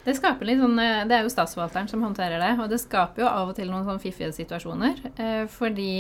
Det 0.09 0.15
sånn, 0.17 0.79
eh, 0.81 1.03
det 1.05 1.13
er 1.13 1.27
jo 1.27 1.29
statsforvalteren 1.29 1.89
som 1.91 2.01
håndterer 2.01 2.41
det, 2.41 2.55
og 2.63 2.71
det 2.73 2.79
skaper 2.81 3.27
jo 3.27 3.29
av 3.29 3.51
og 3.51 3.59
til 3.59 3.69
noen 3.69 3.85
sånn 3.85 4.01
fiffige 4.01 4.31
situasjoner. 4.33 5.03
Fordi 5.53 5.91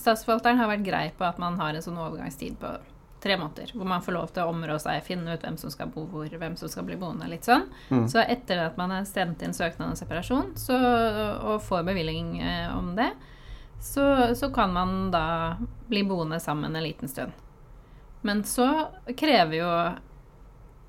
statsforvalteren 0.00 0.62
har 0.62 0.70
vært 0.70 0.86
grei 0.86 1.04
på 1.12 1.26
at 1.28 1.42
man 1.42 1.58
har 1.60 1.76
en 1.76 1.84
sånn 1.84 2.00
overgangstid 2.00 2.56
på 2.62 2.72
tre 3.24 3.36
måneder. 3.40 3.72
Hvor 3.72 3.88
man 3.88 4.02
får 4.04 4.16
lov 4.16 4.32
til 4.34 4.44
å 4.44 4.52
områ 4.52 4.76
seg, 4.82 5.02
finne 5.06 5.34
ut 5.34 5.44
hvem 5.44 5.56
som 5.60 5.72
skal 5.72 5.90
bo 5.92 6.04
hvor, 6.10 6.28
hvem 6.28 6.56
som 6.60 6.70
skal 6.70 6.86
bli 6.88 6.98
boende. 7.00 7.28
litt 7.30 7.48
sånn. 7.48 7.66
Mm. 7.88 8.06
Så 8.12 8.20
etter 8.22 8.66
at 8.66 8.76
man 8.80 8.92
har 8.92 9.06
sendt 9.08 9.42
inn 9.42 9.56
søknad 9.56 9.94
om 9.94 9.98
separasjon 9.98 10.52
så, 10.60 10.76
og 11.54 11.62
får 11.64 11.86
bevilling 11.88 12.36
eh, 12.44 12.68
om 12.76 12.92
det, 12.98 13.10
så, 13.84 14.34
så 14.36 14.50
kan 14.54 14.72
man 14.72 15.10
da 15.12 15.56
bli 15.88 16.04
boende 16.08 16.40
sammen 16.40 16.76
en 16.76 16.84
liten 16.84 17.08
stund. 17.08 17.32
Men 18.24 18.44
så 18.48 18.68
krever 19.16 19.58
jo 19.58 19.70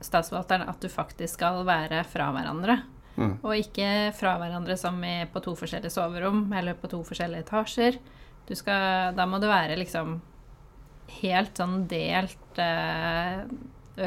statsforvalteren 0.06 0.70
at 0.70 0.84
du 0.84 0.92
faktisk 0.92 1.40
skal 1.40 1.64
være 1.68 2.04
fra 2.08 2.30
hverandre. 2.36 2.78
Mm. 3.16 3.38
Og 3.44 3.56
ikke 3.58 4.12
fra 4.16 4.36
hverandre 4.40 4.78
som 4.80 5.00
på 5.32 5.42
to 5.44 5.56
forskjellige 5.60 5.94
soverom 5.94 6.46
eller 6.56 6.78
på 6.80 6.92
to 6.92 7.02
forskjellige 7.08 7.48
etasjer. 7.48 8.00
Du 8.48 8.54
skal, 8.56 9.16
da 9.18 9.26
må 9.28 9.40
du 9.42 9.48
være 9.50 9.78
liksom 9.80 10.20
helt 11.22 11.58
sånn 11.60 11.88
delt 11.92 12.60
eh, 12.62 13.44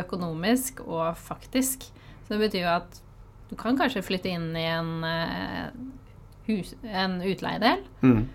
økonomisk 0.02 0.82
og 0.86 1.16
faktisk. 1.16 1.86
Så 2.26 2.34
det 2.34 2.42
betyr 2.46 2.64
jo 2.66 2.72
at 2.74 2.98
du 3.48 3.54
kan 3.56 3.78
kanskje 3.78 4.02
flytte 4.04 4.28
inn 4.28 4.50
i 4.58 4.66
en, 4.68 4.90
eh, 5.04 5.70
hus, 6.48 6.74
en 6.84 7.20
utleiedel, 7.24 7.84
Mm. 8.02 8.26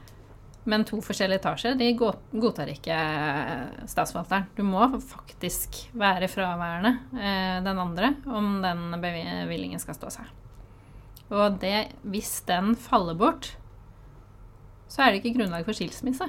men 0.66 0.86
to 0.86 0.98
forskjellige 1.02 1.42
etasjer 1.42 1.78
de 1.78 1.92
godtar 1.98 2.70
ikke 2.72 2.98
statsforvalteren. 3.90 4.48
Du 4.56 4.64
må 4.64 4.88
faktisk 5.02 5.94
være 5.94 6.30
fraværende 6.32 7.00
eh, 7.14 7.60
den 7.66 7.78
andre 7.78 8.16
om 8.26 8.62
den 8.64 8.92
bevillingen 9.02 9.80
skal 9.80 9.96
stå 9.96 10.10
seg. 10.12 10.26
Og 11.34 11.60
det, 11.60 11.94
hvis 12.04 12.42
den 12.46 12.76
faller 12.76 13.16
bort, 13.18 13.56
så 14.88 15.02
er 15.08 15.12
det 15.12 15.24
ikke 15.24 15.38
grunnlag 15.40 15.66
for 15.66 15.74
skilsmisse. 15.74 16.28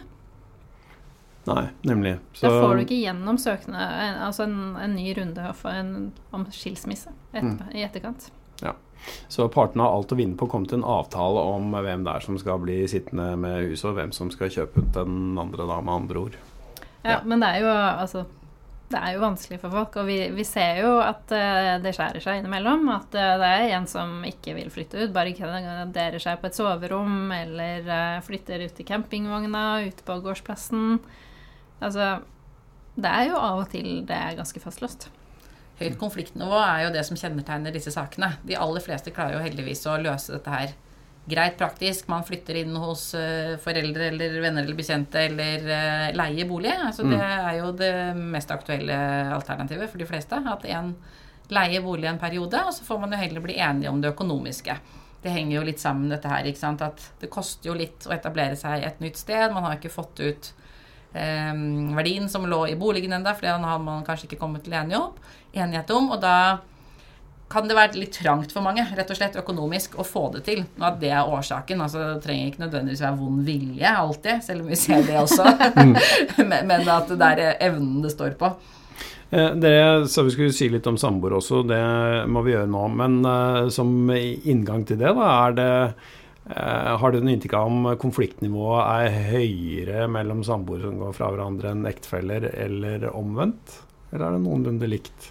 Nei, 1.44 1.66
nemlig. 1.84 2.14
Da 2.40 2.48
får 2.48 2.78
du 2.78 2.84
ikke 2.86 3.02
gjennom 3.02 3.36
søkende, 3.40 3.88
altså 4.24 4.46
en, 4.46 4.76
en 4.80 4.94
ny 4.96 5.10
runde 5.18 5.50
en, 5.70 5.92
om 6.32 6.46
skilsmisse 6.54 7.12
etterpå, 7.34 7.68
i 7.76 7.84
etterkant. 7.84 8.30
Så 9.28 9.44
partene 9.52 9.84
har 9.84 9.92
alt 9.92 10.12
å 10.14 10.16
vinne 10.16 10.36
på 10.38 10.46
å 10.46 10.50
komme 10.50 10.68
til 10.70 10.78
en 10.80 10.86
avtale 10.88 11.42
om 11.54 11.74
hvem 11.74 12.06
det 12.06 12.14
er 12.14 12.24
som 12.24 12.38
skal 12.40 12.62
bli 12.62 12.78
sittende 12.88 13.34
med 13.40 13.66
huset, 13.68 13.90
og 13.90 13.98
hvem 13.98 14.14
som 14.16 14.30
skal 14.32 14.52
kjøpe 14.52 14.80
ut 14.80 14.94
den 14.96 15.36
andre, 15.40 15.66
da, 15.68 15.80
med 15.84 15.94
andre 15.94 16.22
ord. 16.28 16.38
Ja, 17.02 17.18
Ja. 17.18 17.20
men 17.24 17.44
det 17.44 17.50
er 17.52 17.66
jo 17.66 17.68
altså 17.74 18.24
det 18.94 19.00
er 19.00 19.14
jo 19.16 19.22
vanskelig 19.24 19.58
for 19.58 19.72
folk, 19.74 19.96
og 19.98 20.06
vi, 20.06 20.18
vi 20.36 20.44
ser 20.46 20.78
jo 20.84 20.90
at 21.02 21.32
uh, 21.32 21.80
det 21.82 21.94
skjærer 21.96 22.22
seg 22.22 22.38
innimellom. 22.38 22.84
At 22.92 23.16
uh, 23.16 23.34
det 23.40 23.48
er 23.48 23.72
en 23.78 23.88
som 23.90 24.20
ikke 24.28 24.54
vil 24.54 24.70
flytte 24.70 25.00
ut, 25.00 25.14
barrikaderer 25.14 26.22
seg 26.22 26.38
på 26.38 26.50
et 26.50 26.58
soverom, 26.58 27.32
eller 27.34 27.88
uh, 27.88 28.22
flytter 28.24 28.62
ut 28.62 28.80
i 28.80 28.86
campingvogna, 28.86 29.64
ute 29.88 30.04
på 30.06 30.18
gårdsplassen. 30.22 31.00
Altså 31.80 32.20
Det 32.94 33.10
er 33.10 33.28
jo 33.30 33.38
av 33.40 33.64
og 33.64 33.68
til 33.72 34.04
det 34.06 34.16
er 34.16 34.38
ganske 34.38 34.60
fastlåst. 34.62 35.08
Høyt 35.80 35.96
konfliktnivå 35.98 36.58
er 36.62 36.84
jo 36.84 36.94
det 36.94 37.02
som 37.06 37.18
kjennetegner 37.18 37.74
disse 37.74 37.90
sakene. 37.90 38.36
De 38.46 38.54
aller 38.54 38.82
fleste 38.84 39.10
klarer 39.10 39.38
jo 39.38 39.42
heldigvis 39.42 39.82
å 39.90 39.96
løse 39.98 40.36
dette 40.36 40.52
her 40.52 40.74
greit 41.24 41.56
praktisk. 41.58 42.08
Man 42.08 42.24
flytter 42.24 42.60
inn 42.60 42.76
hos 42.78 43.08
eh, 43.18 43.56
foreldre 43.62 44.10
eller 44.12 44.38
venner 44.42 44.64
eller 44.64 44.78
bekjente 44.78 45.22
eller 45.24 45.64
uh, 45.66 46.08
leier 46.16 46.48
bolig. 46.48 46.72
Altså, 46.74 47.06
Det 47.08 47.20
er 47.20 47.58
jo 47.58 47.70
det 47.78 47.94
mest 48.18 48.52
aktuelle 48.52 48.98
alternativet 49.34 49.90
for 49.90 50.00
de 50.00 50.08
fleste. 50.08 50.40
At 50.52 50.66
en 50.68 50.92
leier 51.52 51.84
bolig 51.84 52.08
en 52.08 52.20
periode, 52.20 52.60
og 52.64 52.74
så 52.76 52.84
får 52.86 53.00
man 53.02 53.16
jo 53.16 53.20
heller 53.20 53.44
bli 53.44 53.56
enige 53.60 53.90
om 53.92 54.00
det 54.00 54.12
økonomiske. 54.14 54.76
Det 55.24 55.32
henger 55.32 55.56
jo 55.56 55.64
litt 55.64 55.80
sammen, 55.80 56.10
dette 56.12 56.28
her. 56.28 56.44
ikke 56.44 56.60
sant? 56.60 56.84
At 56.84 57.00
det 57.20 57.32
koster 57.32 57.70
jo 57.70 57.78
litt 57.78 58.06
å 58.06 58.12
etablere 58.16 58.56
seg 58.60 58.84
et 58.84 59.00
nytt 59.00 59.20
sted. 59.20 59.48
Man 59.52 59.64
har 59.64 59.78
ikke 59.78 59.92
fått 59.92 60.20
ut 60.20 60.50
eh, 60.52 60.63
verdien 61.14 62.28
som 62.28 62.46
lå 62.50 62.64
i 62.68 62.76
boligen 62.78 63.12
ennå, 63.14 63.34
for 63.34 63.46
den 63.46 63.64
har 63.64 63.82
man 63.82 64.04
kanskje 64.06 64.26
ikke 64.28 64.40
kommet 64.40 64.64
til 64.66 64.74
enighet 64.74 65.92
om. 65.94 66.10
Og 66.10 66.22
da 66.22 66.36
kan 67.54 67.68
det 67.68 67.76
være 67.76 68.00
litt 68.00 68.16
trangt 68.16 68.52
for 68.54 68.64
mange, 68.64 68.82
rett 68.96 69.10
og 69.12 69.18
slett 69.18 69.36
økonomisk, 69.38 69.98
å 70.00 70.06
få 70.06 70.26
det 70.34 70.44
til. 70.48 70.64
Og 70.80 70.86
at 70.88 71.00
det 71.02 71.12
er 71.14 71.28
årsaken. 71.30 71.82
altså 71.84 72.02
Det 72.14 72.24
trenger 72.24 72.50
ikke 72.50 72.64
nødvendigvis 72.64 73.04
være 73.04 73.18
vond 73.20 73.44
vilje 73.46 73.96
alltid, 74.04 74.42
selv 74.46 74.64
om 74.64 74.72
vi 74.72 74.78
ser 74.80 75.04
det 75.06 75.18
også. 75.20 75.46
men, 76.50 76.56
men 76.70 76.88
at 76.96 77.12
det 77.12 77.30
er 77.34 77.60
evnen 77.68 78.02
det 78.04 78.14
står 78.14 78.34
på. 78.40 78.50
Det, 79.30 79.44
Dere 79.62 80.08
sa 80.10 80.22
vi 80.22 80.34
skulle 80.34 80.54
si 80.54 80.68
litt 80.70 80.86
om 80.86 80.98
samboere 81.00 81.40
også, 81.40 81.62
det 81.66 81.80
må 82.30 82.44
vi 82.46 82.54
gjøre 82.54 82.70
nå. 82.70 82.84
Men 82.98 83.16
eh, 83.28 83.62
som 83.74 83.90
inngang 84.10 84.84
til 84.88 85.00
det, 85.00 85.14
da, 85.16 85.30
er 85.46 85.56
det 85.58 85.70
eh, 85.70 86.12
Har 86.44 87.12
du 87.14 87.22
noe 87.24 87.32
inntrykk 87.32 87.54
av 87.56 87.70
om 87.70 87.86
konfliktnivået 87.96 88.82
er 89.08 89.14
høyere 89.30 90.08
mellom 90.12 90.42
samboere 90.44 90.90
som 90.90 90.98
går 91.00 91.14
fra 91.16 91.30
hverandre 91.32 91.70
enn 91.72 91.86
ektefeller, 91.88 92.50
eller 92.66 93.06
omvendt? 93.16 93.78
Eller 94.12 94.26
er 94.28 94.36
det 94.36 94.42
noenlunde 94.44 94.90
likt? 94.92 95.30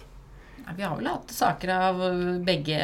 Vi 0.74 0.82
har 0.82 0.96
vel 0.96 1.06
hatt 1.06 1.28
saker 1.30 1.70
av 1.70 1.98
begge 2.42 2.78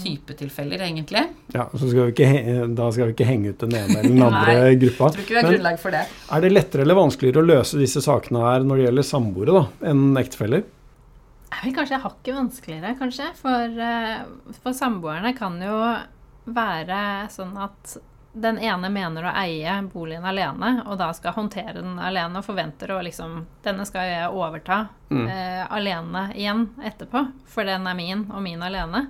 typer 0.00 0.34
tilfeller, 0.40 0.80
egentlig. 0.88 1.22
Ja, 1.52 1.66
så 1.70 1.84
skal 1.90 2.08
vi 2.08 2.14
ikke, 2.16 2.66
Da 2.74 2.86
skal 2.90 3.10
vi 3.10 3.14
ikke 3.14 3.28
henge 3.28 3.52
ut 3.52 3.60
den 3.62 3.76
ene 3.76 3.98
eller 4.00 4.08
den 4.14 4.24
andre 4.30 4.54
Nei, 4.62 4.74
gruppa. 4.80 5.10
Tror 5.12 5.22
ikke 5.26 5.36
vi 5.36 5.38
har 5.38 5.46
Men 5.46 5.54
grunnlag 5.58 5.78
for 5.84 5.94
det. 5.94 6.02
er 6.08 6.44
det 6.46 6.52
lettere 6.54 6.86
eller 6.86 6.98
vanskeligere 6.98 7.44
å 7.44 7.48
løse 7.52 7.78
disse 7.78 8.02
sakene 8.02 8.42
her 8.46 8.64
når 8.66 8.80
det 8.80 8.86
gjelder 8.88 9.08
samboere, 9.12 9.58
da, 9.60 9.92
enn 9.92 10.04
ektefeller? 10.24 10.64
er 11.58 11.64
vel 11.64 11.74
kanskje 11.74 11.98
hakket 12.02 12.36
vanskeligere, 12.36 12.90
kanskje. 12.98 13.28
For, 13.38 13.78
eh, 13.82 14.54
for 14.62 14.76
samboerne 14.76 15.32
kan 15.36 15.56
jo 15.62 15.78
være 16.54 17.28
sånn 17.30 17.56
at 17.60 17.96
den 18.38 18.58
ene 18.62 18.90
mener 18.92 19.24
å 19.26 19.32
eie 19.40 19.72
boligen 19.90 20.24
alene, 20.28 20.82
og 20.86 20.98
da 21.00 21.08
skal 21.16 21.32
håndtere 21.34 21.72
den 21.80 21.96
alene 21.98 22.38
og 22.38 22.44
forventer 22.46 22.92
å 22.94 23.00
liksom 23.02 23.40
Denne 23.64 23.86
skal 23.88 24.06
jeg 24.06 24.28
overta 24.30 24.88
Mm. 25.10 25.26
eh, 25.28 25.64
alene 25.72 26.26
igjen 26.36 26.66
etterpå, 26.84 27.22
for 27.48 27.64
den 27.64 27.86
er 27.88 27.94
min 27.96 28.26
og 28.30 28.42
min 28.44 28.60
alene. 28.62 29.06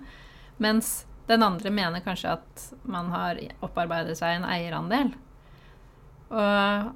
Mens 0.59 1.04
den 1.26 1.42
andre 1.42 1.71
mener 1.71 2.00
kanskje 2.00 2.37
at 2.38 2.68
man 2.85 3.11
har 3.11 3.37
opparbeidet 3.61 4.16
seg 4.16 4.37
en 4.38 4.45
eierandel. 4.49 5.11
Og 6.30 6.92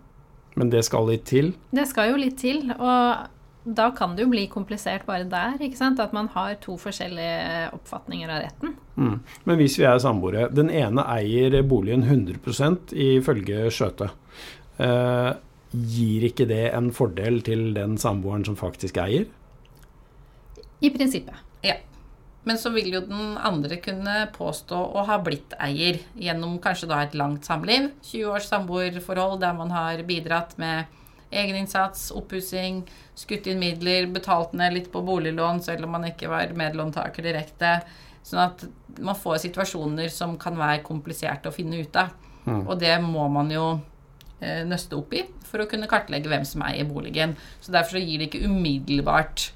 Men 0.56 0.70
det 0.70 0.84
skal 0.84 1.06
litt 1.08 1.24
til. 1.26 1.54
det 1.72 1.86
skal 1.88 2.10
jo 2.12 2.16
litt 2.20 2.38
til, 2.38 2.70
og 2.78 3.28
da 3.64 3.90
kan 3.94 4.16
det 4.16 4.24
jo 4.24 4.30
bli 4.32 4.46
komplisert 4.50 5.04
bare 5.06 5.26
der, 5.30 5.54
ikke 5.62 5.78
sant? 5.78 6.00
At 6.02 6.14
man 6.16 6.28
har 6.34 6.56
to 6.62 6.74
forskjellige 6.80 7.68
oppfatninger 7.76 8.30
av 8.30 8.42
retten. 8.42 8.74
Mm. 8.96 9.20
Men 9.46 9.60
hvis 9.60 9.78
vi 9.78 9.86
er 9.88 10.00
samboere 10.02 10.48
Den 10.52 10.68
ene 10.68 11.04
eier 11.14 11.54
boligen 11.64 12.02
100% 12.04 12.92
ifølge 12.92 13.70
Skjøte. 13.72 14.10
Eh, 14.82 15.30
gir 15.72 16.26
ikke 16.28 16.48
det 16.50 16.66
en 16.72 16.90
fordel 16.92 17.40
til 17.46 17.70
den 17.76 17.96
samboeren 18.00 18.44
som 18.44 18.58
faktisk 18.58 18.98
eier? 19.00 19.30
I 20.82 20.90
prinsippet. 20.90 21.38
Ja. 21.62 21.78
Men 22.42 22.58
så 22.58 22.72
vil 22.74 22.90
jo 22.90 23.04
den 23.06 23.36
andre 23.38 23.78
kunne 23.78 24.24
påstå 24.34 24.74
å 24.74 25.04
ha 25.06 25.20
blitt 25.22 25.54
eier 25.62 26.00
gjennom 26.18 26.56
kanskje 26.62 26.88
da 26.90 27.04
et 27.04 27.14
langt 27.14 27.46
samliv. 27.46 27.92
20 28.02 28.32
års 28.34 28.48
samboerforhold 28.50 29.38
der 29.44 29.54
man 29.54 29.70
har 29.70 30.02
bidratt 30.08 30.58
med 30.58 30.90
egeninnsats, 31.32 32.10
oppussing, 32.16 32.82
skutt 33.18 33.48
inn 33.50 33.60
midler, 33.62 34.06
betalt 34.12 34.54
ned 34.58 34.76
litt 34.76 34.90
på 34.92 35.02
boliglån 35.04 35.62
selv 35.64 35.86
om 35.86 35.96
man 35.96 36.08
ikke 36.10 36.30
var 36.32 36.52
medlåntaker 36.56 37.24
direkte. 37.24 37.78
Sånn 38.22 38.44
at 38.44 38.66
man 39.02 39.18
får 39.18 39.40
situasjoner 39.46 40.12
som 40.12 40.36
kan 40.40 40.58
være 40.58 40.84
kompliserte 40.86 41.50
å 41.50 41.54
finne 41.54 41.80
ut 41.82 41.96
av. 41.98 42.12
Og 42.66 42.76
det 42.80 42.94
må 43.04 43.28
man 43.30 43.50
jo 43.54 43.66
eh, 44.42 44.62
nøste 44.66 44.98
opp 44.98 45.14
i 45.14 45.24
for 45.46 45.62
å 45.62 45.68
kunne 45.70 45.90
kartlegge 45.90 46.30
hvem 46.30 46.46
som 46.48 46.64
eier 46.66 46.88
boligen. 46.88 47.36
Så 47.60 47.74
derfor 47.74 47.98
så 47.98 48.02
gir 48.02 48.22
det 48.22 48.30
ikke 48.30 48.46
umiddelbart 48.48 49.48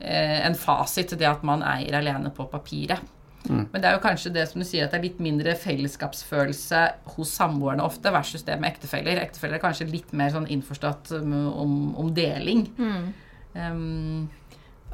eh, 0.00 0.40
en 0.46 0.58
fasit 0.58 1.12
til 1.12 1.20
det 1.22 1.30
at 1.30 1.44
man 1.46 1.64
eier 1.66 1.98
alene 2.00 2.32
på 2.34 2.48
papiret. 2.50 3.02
Men 3.48 3.80
det 3.80 3.88
er 3.88 3.96
jo 3.96 4.02
kanskje 4.04 4.30
det 4.34 4.44
som 4.50 4.62
du 4.62 4.66
sier, 4.68 4.84
at 4.86 4.92
det 4.94 5.00
er 5.00 5.06
litt 5.08 5.22
mindre 5.22 5.54
fellesskapsfølelse 5.58 6.82
hos 7.16 7.32
samboerne 7.34 7.82
ofte, 7.82 8.12
versus 8.14 8.44
det 8.46 8.58
med 8.60 8.70
ektefeller. 8.70 9.18
Ektefeller 9.24 9.58
er 9.58 9.64
kanskje 9.64 9.88
litt 9.90 10.12
mer 10.14 10.30
sånn 10.34 10.46
innforstått 10.46 11.10
om, 11.18 11.94
om 11.98 12.12
deling. 12.14 12.68
Um, 13.54 14.30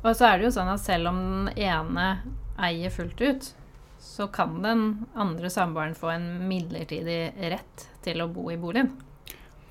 Og 0.02 0.14
så 0.17 0.31
er 0.31 0.38
det 0.38 0.49
jo 0.49 0.55
sånn 0.55 0.71
at 0.73 0.81
selv 0.81 1.11
om 1.11 1.19
den 1.21 1.50
ene 1.59 2.09
eier 2.59 2.90
fullt 2.95 3.21
ut, 3.21 3.50
så 3.99 4.28
kan 4.31 4.61
den 4.62 4.85
andre 5.19 5.50
samboeren 5.50 5.97
få 5.99 6.12
en 6.14 6.28
midlertidig 6.49 7.35
rett 7.50 7.88
til 8.07 8.23
å 8.23 8.31
bo 8.31 8.49
i 8.55 8.59
boligen. 8.59 8.93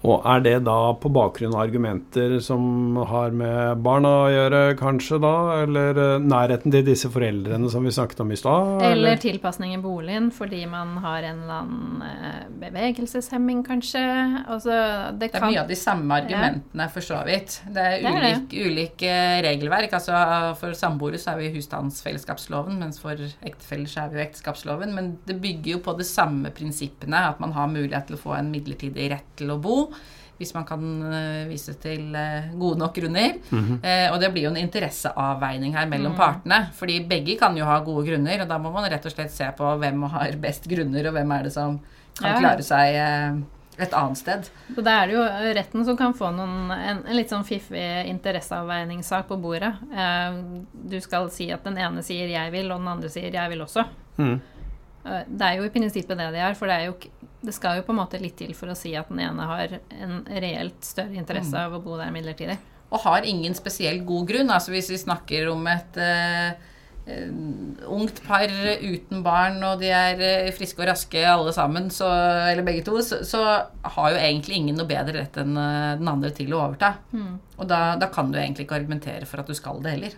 Og 0.05 0.25
er 0.29 0.43
det 0.45 0.55
da 0.67 0.77
på 1.01 1.09
bakgrunn 1.09 1.55
av 1.55 1.63
argumenter 1.63 2.35
som 2.43 2.97
har 3.09 3.33
med 3.35 3.81
barna 3.85 4.11
å 4.23 4.27
gjøre, 4.29 4.59
kanskje 4.77 5.17
da? 5.23 5.33
Eller 5.63 5.97
eh, 5.97 6.21
nærheten 6.21 6.73
til 6.73 6.85
disse 6.85 7.09
foreldrene 7.11 7.71
som 7.73 7.85
vi 7.85 7.93
snakket 7.95 8.21
om 8.21 8.33
i 8.33 8.37
stad? 8.37 8.83
Eller 8.85 9.17
tilpasning 9.21 9.73
i 9.73 9.81
boligen 9.81 10.29
fordi 10.33 10.61
man 10.69 10.95
har 11.01 11.25
en 11.25 11.41
eller 11.43 11.63
annen 11.63 12.05
eh, 12.05 12.43
bevegelseshemming, 12.61 13.63
kanskje. 13.65 14.03
Altså, 14.45 14.75
det 15.17 15.27
det 15.27 15.31
er 15.31 15.41
kan 15.41 15.51
mye 15.51 15.63
av 15.63 15.71
de 15.71 15.79
samme 15.79 16.21
argumentene, 16.21 16.87
for 16.93 17.05
så 17.05 17.23
vidt. 17.27 17.57
Det 17.73 17.87
er 17.87 18.05
ulik, 18.05 18.53
ulike 18.53 19.17
regelverk. 19.47 19.97
Altså, 19.97 20.21
for 20.61 20.77
samboere 20.77 21.19
så 21.21 21.33
er 21.33 21.41
vi 21.41 21.49
i 21.49 21.55
husstandsfellesskapsloven, 21.57 22.77
mens 22.79 23.01
for 23.01 23.17
ektefeller 23.17 23.89
så 23.91 24.05
er 24.05 24.13
vi 24.13 24.21
jo 24.21 24.25
ekteskapsloven. 24.27 24.93
Men 24.93 25.11
det 25.27 25.39
bygger 25.41 25.73
jo 25.73 25.83
på 25.89 25.97
de 25.97 26.07
samme 26.07 26.53
prinsippene, 26.55 27.25
at 27.33 27.41
man 27.43 27.57
har 27.57 27.73
mulighet 27.73 28.11
til 28.11 28.19
å 28.19 28.23
få 28.27 28.37
en 28.37 28.53
midlertidig 28.53 29.11
rett 29.15 29.35
til 29.41 29.51
å 29.53 29.59
bo. 29.61 29.86
Hvis 30.37 30.53
man 30.53 30.65
kan 30.69 30.81
eh, 31.11 31.47
vise 31.49 31.73
til 31.81 32.13
eh, 32.15 32.51
gode 32.53 32.77
nok 32.77 32.93
grunner. 32.93 33.39
Mhm. 33.49 33.79
Eh, 33.81 34.07
og 34.13 34.19
det 34.21 34.31
blir 34.33 34.43
jo 34.43 34.51
en 34.51 34.57
interesseavveining 34.61 35.73
her 35.73 35.87
mellom 35.89 36.13
partene. 36.15 36.67
Fordi 36.77 36.99
begge 37.09 37.37
kan 37.39 37.57
jo 37.57 37.65
ha 37.65 37.79
gode 37.81 38.05
grunner, 38.07 38.41
og 38.43 38.47
da 38.51 38.57
må 38.61 38.71
man 38.71 38.85
rett 38.91 39.05
og 39.05 39.11
slett 39.15 39.31
se 39.33 39.49
på 39.57 39.71
hvem 39.81 40.03
har 40.13 40.37
best 40.45 40.67
grunner, 40.69 41.07
og 41.09 41.13
hvem 41.17 41.31
er 41.39 41.43
det 41.43 41.53
som 41.53 41.79
kan 42.21 42.33
Ja. 42.33 42.39
klare 42.39 42.63
seg 42.65 42.95
eh, 42.95 43.39
et 43.79 43.93
annet 43.93 44.17
sted. 44.17 44.47
Så 44.75 44.81
da 44.81 45.03
er 45.03 45.07
det 45.07 45.13
jo 45.17 45.23
retten 45.53 45.83
som 45.85 45.97
kan 45.97 46.13
få 46.17 46.31
noen, 46.33 46.71
en, 46.73 47.03
en 47.05 47.15
litt 47.17 47.29
sånn 47.29 47.43
fiffig 47.45 48.07
interesseavveiningssak 48.09 49.27
på 49.29 49.37
bordet. 49.41 49.73
Eh, 49.93 50.37
du 50.73 50.99
skal 51.01 51.29
si 51.33 51.49
at 51.53 51.63
den 51.63 51.77
ene 51.77 52.01
sier 52.05 52.27
'jeg 52.29 52.51
vil', 52.53 52.71
og 52.73 52.79
den 52.79 52.87
andre 52.87 53.09
sier 53.09 53.29
'jeg 53.31 53.49
vil 53.49 53.61
også'. 53.65 53.85
Mhm. 54.17 54.39
Eh, 55.05 55.23
Det 55.27 55.49
er 55.49 55.59
jo 55.59 55.67
i 55.67 55.73
prinsippet 55.73 56.17
det 56.17 56.31
de 56.33 56.41
er, 56.43 56.55
for 56.57 56.69
det, 56.69 56.77
er 56.77 56.89
jo, 56.89 56.95
det 57.45 57.55
skal 57.55 57.79
jo 57.79 57.85
på 57.87 57.93
en 57.95 58.01
måte 58.01 58.21
litt 58.21 58.37
til 58.39 58.53
for 58.57 58.71
å 58.71 58.77
si 58.77 58.95
at 58.97 59.11
den 59.11 59.21
ene 59.23 59.49
har 59.49 59.77
en 59.97 60.23
reelt 60.27 60.81
større 60.85 61.17
interesse 61.17 61.57
av 61.57 61.75
å 61.77 61.83
bo 61.83 61.97
der 61.99 62.13
midlertidig. 62.15 62.57
Og 62.87 63.03
har 63.03 63.27
ingen 63.27 63.55
spesielt 63.55 64.05
god 64.07 64.27
grunn. 64.29 64.51
Altså 64.53 64.71
hvis 64.71 64.89
vi 64.93 64.99
snakker 65.01 65.49
om 65.51 65.65
et 65.67 65.97
uh, 65.99 66.53
ungt 67.91 68.21
par 68.23 68.51
uten 68.51 69.23
barn, 69.23 69.59
og 69.63 69.79
de 69.79 69.89
er 69.91 70.21
eh, 70.23 70.51
friske 70.55 70.79
og 70.81 70.87
raske 70.89 71.21
alle 71.27 71.51
sammen, 71.55 71.89
så, 71.91 72.07
eller 72.51 72.63
begge 72.67 72.83
to, 72.87 72.97
så, 73.03 73.21
så 73.27 73.43
har 73.95 74.11
jo 74.11 74.19
egentlig 74.19 74.59
ingen 74.59 74.79
noe 74.79 74.87
bedre 74.87 75.21
rett 75.21 75.39
enn 75.39 75.53
den 75.55 76.11
andre 76.11 76.31
til 76.35 76.51
å 76.55 76.65
overta. 76.65 76.93
Og 77.57 77.67
da, 77.67 77.95
da 77.99 78.09
kan 78.11 78.31
du 78.31 78.39
egentlig 78.39 78.67
ikke 78.67 78.79
argumentere 78.79 79.27
for 79.27 79.39
at 79.43 79.47
du 79.47 79.55
skal 79.55 79.79
det 79.83 79.95
heller. 79.95 80.17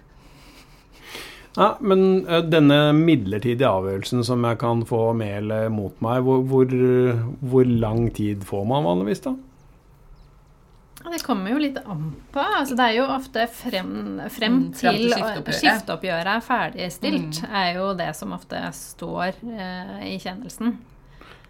Ja, 1.57 1.71
men 1.81 2.25
eh, 2.27 2.43
denne 2.45 2.91
midlertidige 2.93 3.67
avgjørelsen 3.67 4.23
som 4.27 4.43
jeg 4.45 4.59
kan 4.61 4.83
få 4.87 5.13
med 5.17 5.37
eller 5.43 5.69
mot 5.73 5.95
meg, 6.05 6.21
hvor, 6.27 6.43
hvor, 6.45 6.73
hvor 7.41 7.65
lang 7.69 8.09
tid 8.15 8.43
får 8.47 8.67
man 8.69 8.85
vanligvis 8.85 9.23
da? 9.25 9.33
Ja, 10.99 11.13
det 11.13 11.21
kommer 11.23 11.53
jo 11.53 11.61
litt 11.63 11.77
an 11.87 12.09
på. 12.33 12.43
Altså, 12.43 12.75
det 12.75 12.85
er 12.89 12.95
jo 12.99 13.05
ofte 13.07 13.45
frem, 13.55 13.91
frem 14.29 14.57
Mm, 14.59 14.73
frem 14.75 14.95
til 14.97 14.97
til 14.99 15.13
skifteoppgjøret. 15.15 15.59
skifteoppgjøret 15.61 16.31
er 16.35 16.43
ferdigstilt, 16.43 17.41
er 17.47 17.69
jo 17.79 17.85
det 17.97 18.09
som 18.19 18.33
ofte 18.35 18.59
står 18.75 19.39
eh, 19.47 19.93
i 20.11 20.17
kjennelsen. 20.19 20.75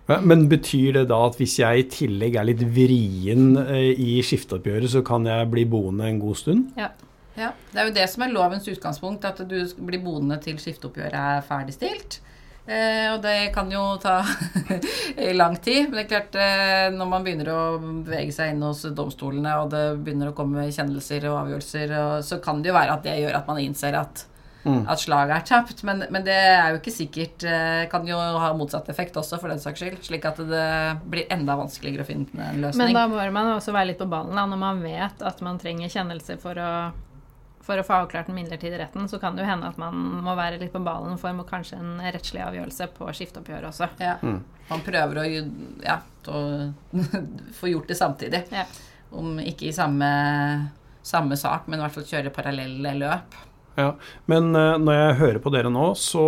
Ja, 0.09 0.19
Men 0.21 0.47
betyr 0.49 0.93
det 0.93 1.07
da 1.09 1.19
at 1.27 1.35
hvis 1.37 1.57
jeg 1.59 1.81
i 1.83 1.87
tillegg 1.89 2.37
er 2.39 2.47
litt 2.49 2.61
vrien 2.73 3.57
eh, 3.65 3.91
i 3.97 4.21
skifteoppgjøret, 4.25 4.89
så 4.93 5.03
kan 5.05 5.25
jeg 5.25 5.49
bli 5.51 5.65
boende 5.69 6.07
en 6.07 6.21
god 6.21 6.37
stund? 6.39 6.69
Ja. 6.77 6.91
Ja, 7.39 7.53
Det 7.72 7.79
er 7.79 7.88
jo 7.88 7.96
det 7.96 8.08
som 8.12 8.25
er 8.25 8.34
lovens 8.34 8.67
utgangspunkt, 8.67 9.25
at 9.25 9.39
du 9.48 9.60
blir 9.79 10.01
boende 10.03 10.39
til 10.43 10.60
skifteoppgjøret 10.60 11.19
er 11.19 11.46
ferdigstilt. 11.48 12.19
Eh, 12.69 13.08
og 13.15 13.24
det 13.24 13.50
kan 13.55 13.69
jo 13.74 13.81
ta 14.01 14.19
lang 15.41 15.58
tid. 15.58 15.89
Men 15.89 15.98
det 15.98 16.03
er 16.05 16.10
klart, 16.12 16.36
eh, 16.38 16.88
når 16.93 17.10
man 17.10 17.25
begynner 17.25 17.50
å 17.50 17.62
bevege 17.81 18.34
seg 18.36 18.53
inn 18.53 18.65
hos 18.65 18.84
domstolene, 18.96 19.55
og 19.63 19.72
det 19.74 19.86
begynner 20.03 20.29
å 20.29 20.38
komme 20.38 20.67
kjennelser 20.69 21.25
og 21.31 21.39
avgjørelser, 21.46 21.96
og, 21.98 22.12
så 22.27 22.38
kan 22.43 22.62
det 22.62 22.69
jo 22.69 22.77
være 22.77 23.00
at 23.00 23.08
det 23.08 23.17
gjør 23.24 23.39
at 23.39 23.50
man 23.50 23.63
innser 23.63 23.98
at, 23.98 24.25
at 24.69 25.01
slaget 25.01 25.34
er 25.39 25.50
tapt. 25.50 25.81
Men, 25.88 26.05
men 26.13 26.27
det 26.27 26.38
er 26.38 26.75
jo 26.75 26.81
ikke 26.84 26.93
sikkert. 26.93 27.48
Eh, 27.48 27.88
kan 27.89 28.05
jo 28.05 28.19
ha 28.19 28.53
motsatt 28.53 28.93
effekt 28.93 29.17
også, 29.17 29.41
for 29.41 29.50
den 29.50 29.63
saks 29.63 29.81
skyld. 29.81 30.00
Slik 30.05 30.29
at 30.29 30.38
det 30.38 30.69
blir 31.10 31.25
enda 31.34 31.58
vanskeligere 31.58 32.05
å 32.05 32.12
finne 32.12 32.51
en 32.51 32.65
løsning. 32.67 32.86
Men 32.86 33.00
da 33.01 33.08
må 33.10 33.25
man 33.34 33.55
også 33.55 33.74
være 33.74 33.96
litt 33.96 34.03
på 34.03 34.12
ballen 34.12 34.38
da, 34.38 34.46
når 34.46 34.65
man 34.67 34.86
vet 34.86 35.25
at 35.25 35.41
man 35.41 35.58
trenger 35.58 35.89
kjennelse 35.89 36.38
for 36.43 36.62
å, 36.62 36.74
for 37.65 37.79
å 37.79 37.85
få 37.85 37.97
avklart 38.03 38.29
den 38.29 38.37
midlertidige 38.39 38.79
retten. 38.81 39.07
Så 39.11 39.19
kan 39.21 39.35
det 39.35 39.43
jo 39.43 39.49
hende 39.49 39.69
at 39.69 39.79
man 39.81 39.97
må 40.25 40.35
være 40.37 40.59
litt 40.61 40.73
på 40.73 40.81
ballen 40.83 41.19
for 41.21 41.43
kanskje 41.49 41.79
en 41.79 41.99
rettslig 42.01 42.41
avgjørelse 42.45 42.89
på 42.95 43.09
skifteoppgjøret 43.19 43.69
også. 43.71 43.89
Ja. 44.01 44.15
Man 44.69 44.85
prøver 44.85 45.21
å 45.21 45.27
ja, 45.27 45.99
å 46.29 46.39
få 47.59 47.73
gjort 47.73 47.91
det 47.91 47.99
samtidig. 47.99 48.45
Ja. 48.53 48.65
Om 49.09 49.39
ikke 49.41 49.69
i 49.69 49.75
samme, 49.75 50.09
samme 51.01 51.37
sak, 51.39 51.67
men 51.67 51.79
i 51.79 51.85
hvert 51.85 51.95
fall 51.97 52.09
kjøre 52.09 52.33
parallelle 52.33 52.97
løp. 52.99 53.39
Ja, 53.79 53.93
Men 54.25 54.55
eh, 54.55 54.77
når 54.81 54.95
jeg 54.97 55.17
hører 55.19 55.41
på 55.43 55.51
dere 55.53 55.71
nå, 55.71 55.91
så 55.97 56.23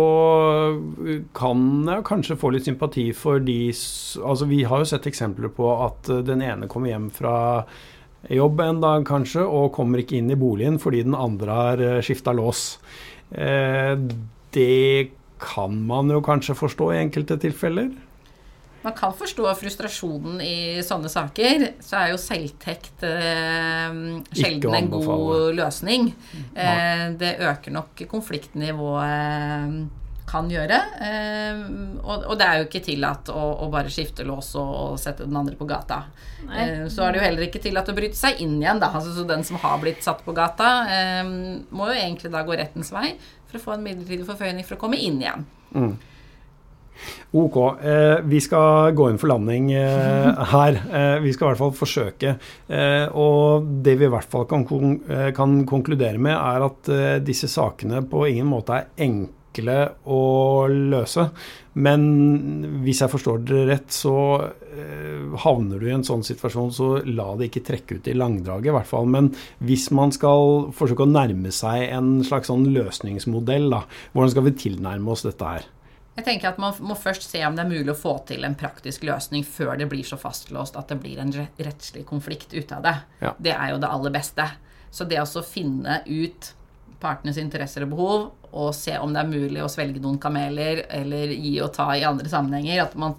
kan 1.36 1.64
jeg 1.88 2.06
kanskje 2.08 2.38
få 2.40 2.52
litt 2.54 2.68
sympati 2.68 3.10
for 3.16 3.42
de 3.42 3.58
Altså, 3.72 4.46
vi 4.48 4.62
har 4.68 4.82
jo 4.82 4.88
sett 4.88 5.08
eksempler 5.10 5.52
på 5.52 5.68
at 5.84 6.08
eh, 6.12 6.22
den 6.26 6.44
ene 6.44 6.70
kommer 6.70 6.92
hjem 6.92 7.10
fra 7.12 7.34
jobb 8.30 8.60
en 8.60 8.82
dag 8.82 9.06
kanskje, 9.08 9.42
og 9.42 9.72
kommer 9.74 10.02
ikke 10.02 10.18
inn 10.20 10.30
i 10.30 10.38
boligen 10.38 10.78
fordi 10.82 11.02
den 11.06 11.16
andre 11.18 11.58
har 11.58 11.82
skifta 12.04 12.34
lås. 12.36 12.78
Eh, 13.32 13.96
det 14.52 15.10
kan 15.42 15.74
man 15.86 16.10
jo 16.12 16.22
kanskje 16.24 16.54
forstå 16.54 16.92
i 16.92 17.02
enkelte 17.02 17.38
tilfeller. 17.42 17.90
Man 18.82 18.94
kan 18.98 19.12
forstå 19.14 19.46
frustrasjonen 19.60 20.40
i 20.42 20.82
sånne 20.82 21.10
saker. 21.10 21.68
Så 21.82 21.96
er 22.00 22.10
jo 22.10 22.18
selvtekt 22.18 23.04
eh, 23.06 23.94
sjelden 24.34 24.74
en 24.74 24.90
god 24.90 25.54
løsning. 25.54 26.10
Eh, 26.54 27.04
det 27.18 27.36
øker 27.46 27.76
nok 27.78 28.02
konfliktnivået 28.10 30.01
kan 30.32 30.48
gjøre. 30.50 30.78
Eh, 31.04 31.62
og, 32.02 32.32
det 32.40 32.46
er 32.46 32.60
jo 32.60 32.68
ikke 32.68 32.84
tillatt 32.86 33.30
å, 33.32 33.68
bare 33.72 33.92
skifte 33.92 34.26
lås 34.26 34.52
og, 34.60 34.96
sette 35.00 35.26
den 35.28 35.38
andre 35.38 35.58
på 35.58 35.68
gata. 35.68 36.02
Nei. 36.48 36.62
Eh, 36.64 36.86
så 36.92 37.06
er 37.06 37.12
det 37.12 37.20
jo 37.20 37.26
heller 37.26 37.48
ikke 37.48 37.62
tillatt 37.62 37.92
å 37.92 37.96
bryte 37.96 38.18
seg 38.18 38.40
inn 38.44 38.56
igjen, 38.60 38.80
da. 38.82 38.92
Altså, 38.92 39.14
så 39.16 39.26
den 39.28 39.44
som 39.46 39.60
har 39.62 39.80
blitt 39.82 40.04
satt 40.04 40.24
på 40.24 40.36
gata, 40.36 40.72
eh, 40.92 41.20
må 41.70 41.90
jo 41.90 41.98
egentlig 41.98 42.32
da 42.32 42.44
gå 42.46 42.56
rettens 42.58 42.92
vei 42.94 43.12
for 43.50 43.60
å 43.60 43.66
få 43.66 43.76
en 43.76 43.84
midlertidig 43.84 44.26
forføyning 44.28 44.66
for 44.66 44.78
å 44.78 44.82
komme 44.86 45.00
inn 45.00 45.20
igjen. 45.20 45.46
Ok, 47.32 47.56
eh, 47.82 48.18
vi 48.28 48.40
skal 48.44 48.92
gå 48.92 49.08
inn 49.10 49.18
for 49.18 49.32
landing 49.32 49.72
eh, 49.72 50.42
her. 50.54 50.76
Eh, 50.92 51.18
vi 51.24 51.32
skal 51.32 51.46
i 51.46 51.50
hvert 51.52 51.62
fall 51.62 51.76
forsøke. 51.76 52.34
Eh, 52.68 53.06
og 53.08 53.68
det 53.84 53.96
vi 54.00 54.08
i 54.08 54.12
hvert 54.12 54.28
fall 54.32 54.44
kan, 54.50 54.66
kon 54.68 54.98
kan 55.36 55.62
konkludere 55.68 56.20
med, 56.20 56.36
er 56.36 56.66
at 56.68 56.92
eh, 56.92 57.14
disse 57.24 57.48
sakene 57.50 58.04
på 58.08 58.26
ingen 58.28 58.50
måte 58.52 58.76
er 58.76 58.90
enkle 59.08 59.41
å 59.60 60.22
løse. 60.70 61.26
Men 61.72 62.02
hvis 62.84 63.00
jeg 63.02 63.12
forstår 63.12 63.42
dere 63.48 63.68
rett, 63.70 63.92
så 63.92 64.14
eh, 64.40 65.36
havner 65.44 65.80
du 65.80 65.86
i 65.88 65.94
en 65.94 66.04
sånn 66.04 66.24
situasjon, 66.24 66.72
så 66.72 66.88
la 67.08 67.30
det 67.36 67.48
ikke 67.50 67.64
trekke 67.68 67.98
ut 67.98 68.08
i 68.08 68.16
langdraget, 68.16 68.70
i 68.70 68.76
hvert 68.76 68.88
fall. 68.88 69.08
Men 69.12 69.30
hvis 69.64 69.90
man 69.94 70.12
skal 70.12 70.72
forsøke 70.76 71.06
å 71.06 71.12
nærme 71.12 71.52
seg 71.52 71.88
en 71.92 72.18
slags 72.24 72.52
sånn 72.52 72.68
løsningsmodell, 72.74 73.70
da, 73.72 73.84
hvordan 74.12 74.34
skal 74.34 74.48
vi 74.48 74.56
tilnærme 74.64 75.12
oss 75.12 75.24
dette 75.28 75.54
her? 75.54 75.68
Jeg 76.12 76.26
tenker 76.26 76.50
at 76.50 76.58
Man 76.60 76.74
må 76.84 76.96
først 76.98 77.24
se 77.24 77.40
om 77.46 77.54
det 77.56 77.64
er 77.64 77.70
mulig 77.70 77.94
å 77.94 77.96
få 77.96 78.18
til 78.28 78.44
en 78.44 78.56
praktisk 78.58 79.06
løsning 79.08 79.46
før 79.48 79.78
det 79.80 79.88
blir 79.88 80.04
så 80.04 80.18
fastlåst 80.20 80.76
at 80.76 80.92
det 80.92 80.98
blir 81.00 81.22
en 81.22 81.32
rettslig 81.32 82.04
konflikt 82.08 82.52
ut 82.52 82.72
av 82.76 82.84
det. 82.84 82.96
Ja. 83.24 83.32
Det 83.40 83.54
er 83.56 83.72
jo 83.72 83.80
det 83.80 83.88
aller 83.88 84.12
beste. 84.12 84.50
Så 84.92 85.08
det 85.08 85.22
å 85.22 85.46
finne 85.46 86.02
ut 86.04 86.52
partenes 87.00 87.40
interesser 87.40 87.86
og 87.86 87.94
behov, 87.94 88.26
og 88.52 88.74
se 88.76 88.98
om 89.00 89.12
det 89.14 89.22
er 89.22 89.30
mulig 89.32 89.62
å 89.64 89.70
svelge 89.72 90.00
noen 90.02 90.18
kameler 90.20 90.84
eller 90.92 91.32
gi 91.32 91.54
og 91.64 91.72
ta 91.72 91.90
i 91.96 92.04
andre 92.04 92.28
sammenhenger, 92.28 92.82
at 92.84 92.94
man 93.00 93.14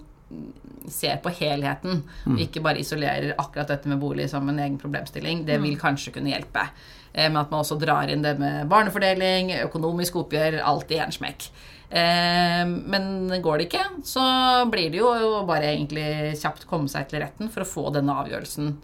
ser 0.90 1.16
på 1.24 1.30
helheten, 1.32 2.02
og 2.28 2.40
ikke 2.42 2.60
bare 2.62 2.82
isolerer 2.82 3.34
akkurat 3.40 3.70
dette 3.72 3.88
med 3.88 3.98
bolig 4.02 4.26
som 4.30 4.48
en 4.48 4.58
egen 4.60 4.78
problemstilling, 4.78 5.44
det 5.46 5.56
vil 5.62 5.78
kanskje 5.80 6.12
kunne 6.12 6.30
hjelpe. 6.32 6.66
Eh, 7.14 7.30
Men 7.30 7.40
at 7.40 7.50
man 7.50 7.62
også 7.62 7.78
drar 7.80 8.10
inn 8.10 8.22
det 8.22 8.38
med 8.38 8.68
barnefordeling, 8.68 9.52
økonomisk 9.64 10.16
oppgjør, 10.16 10.60
alt 10.62 10.90
i 10.90 10.98
en 10.98 11.14
smekk. 11.14 11.48
Eh, 11.90 12.64
Men 12.66 13.40
går 13.40 13.58
det 13.58 13.68
ikke, 13.70 13.84
så 14.04 14.68
blir 14.70 14.90
det 14.90 14.98
jo 15.00 15.44
bare 15.46 15.72
egentlig 15.72 16.36
kjapt 16.40 16.66
komme 16.66 16.88
seg 16.88 17.08
til 17.08 17.20
retten 17.24 17.48
for 17.48 17.62
å 17.62 17.70
få 17.70 17.92
denne 17.94 18.12
avgjørelsen 18.12 18.76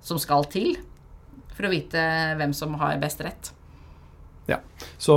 som 0.00 0.18
skal 0.18 0.44
til, 0.44 0.76
for 1.54 1.66
å 1.66 1.70
vite 1.70 2.00
hvem 2.38 2.54
som 2.54 2.74
har 2.80 2.96
best 3.02 3.20
rett. 3.20 3.52
Ja, 4.50 4.60
Så 4.98 5.16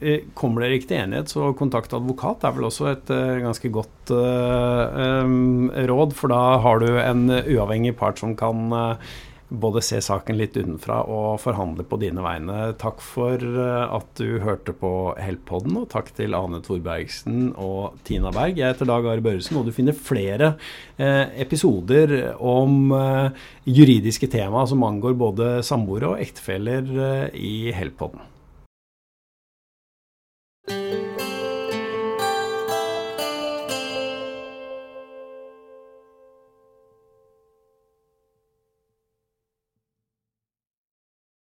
eh, 0.00 0.28
kommer 0.36 0.64
dere 0.64 0.76
ikke 0.76 0.90
til 0.92 1.00
enighet, 1.00 1.32
så 1.32 1.52
kontakt 1.56 1.94
advokat 1.96 2.44
er 2.44 2.56
vel 2.56 2.68
også 2.68 2.90
et 2.90 3.12
eh, 3.14 3.40
ganske 3.44 3.70
godt 3.72 4.12
uh, 4.12 5.22
um, 5.24 5.70
råd. 5.72 6.16
For 6.18 6.32
da 6.32 6.40
har 6.64 6.82
du 6.82 6.88
en 7.00 7.28
uavhengig 7.30 7.94
part 7.96 8.20
som 8.20 8.36
kan 8.36 8.68
uh, 8.76 9.12
både 9.52 9.82
se 9.84 10.00
saken 10.02 10.38
litt 10.38 10.56
utenfra 10.56 11.02
og 11.10 11.40
forhandle 11.42 11.84
på 11.88 11.98
dine 12.00 12.24
vegne. 12.24 12.72
Takk 12.80 13.02
for 13.04 13.36
at 13.36 14.08
du 14.20 14.40
hørte 14.42 14.74
på 14.76 15.12
Heltpodden, 15.20 15.76
og 15.82 15.90
takk 15.92 16.12
til 16.16 16.36
Ane 16.36 16.62
Thorbergsen 16.64 17.52
og 17.60 17.98
Tina 18.08 18.32
Berg. 18.34 18.56
Jeg 18.60 18.72
heter 18.72 18.88
Dag 18.88 19.08
Are 19.12 19.24
Børresen, 19.24 19.60
og 19.60 19.68
du 19.68 19.74
finner 19.76 19.96
flere 19.96 20.54
eh, 20.96 21.28
episoder 21.44 22.32
om 22.40 22.94
eh, 22.96 23.46
juridiske 23.68 24.30
tema 24.32 24.64
som 24.68 24.84
angår 24.88 25.18
både 25.20 25.54
samboere 25.66 26.14
og 26.14 26.24
ektefeller 26.24 26.92
eh, 27.10 27.26
i 27.36 27.56
Heltpodden. 27.76 28.31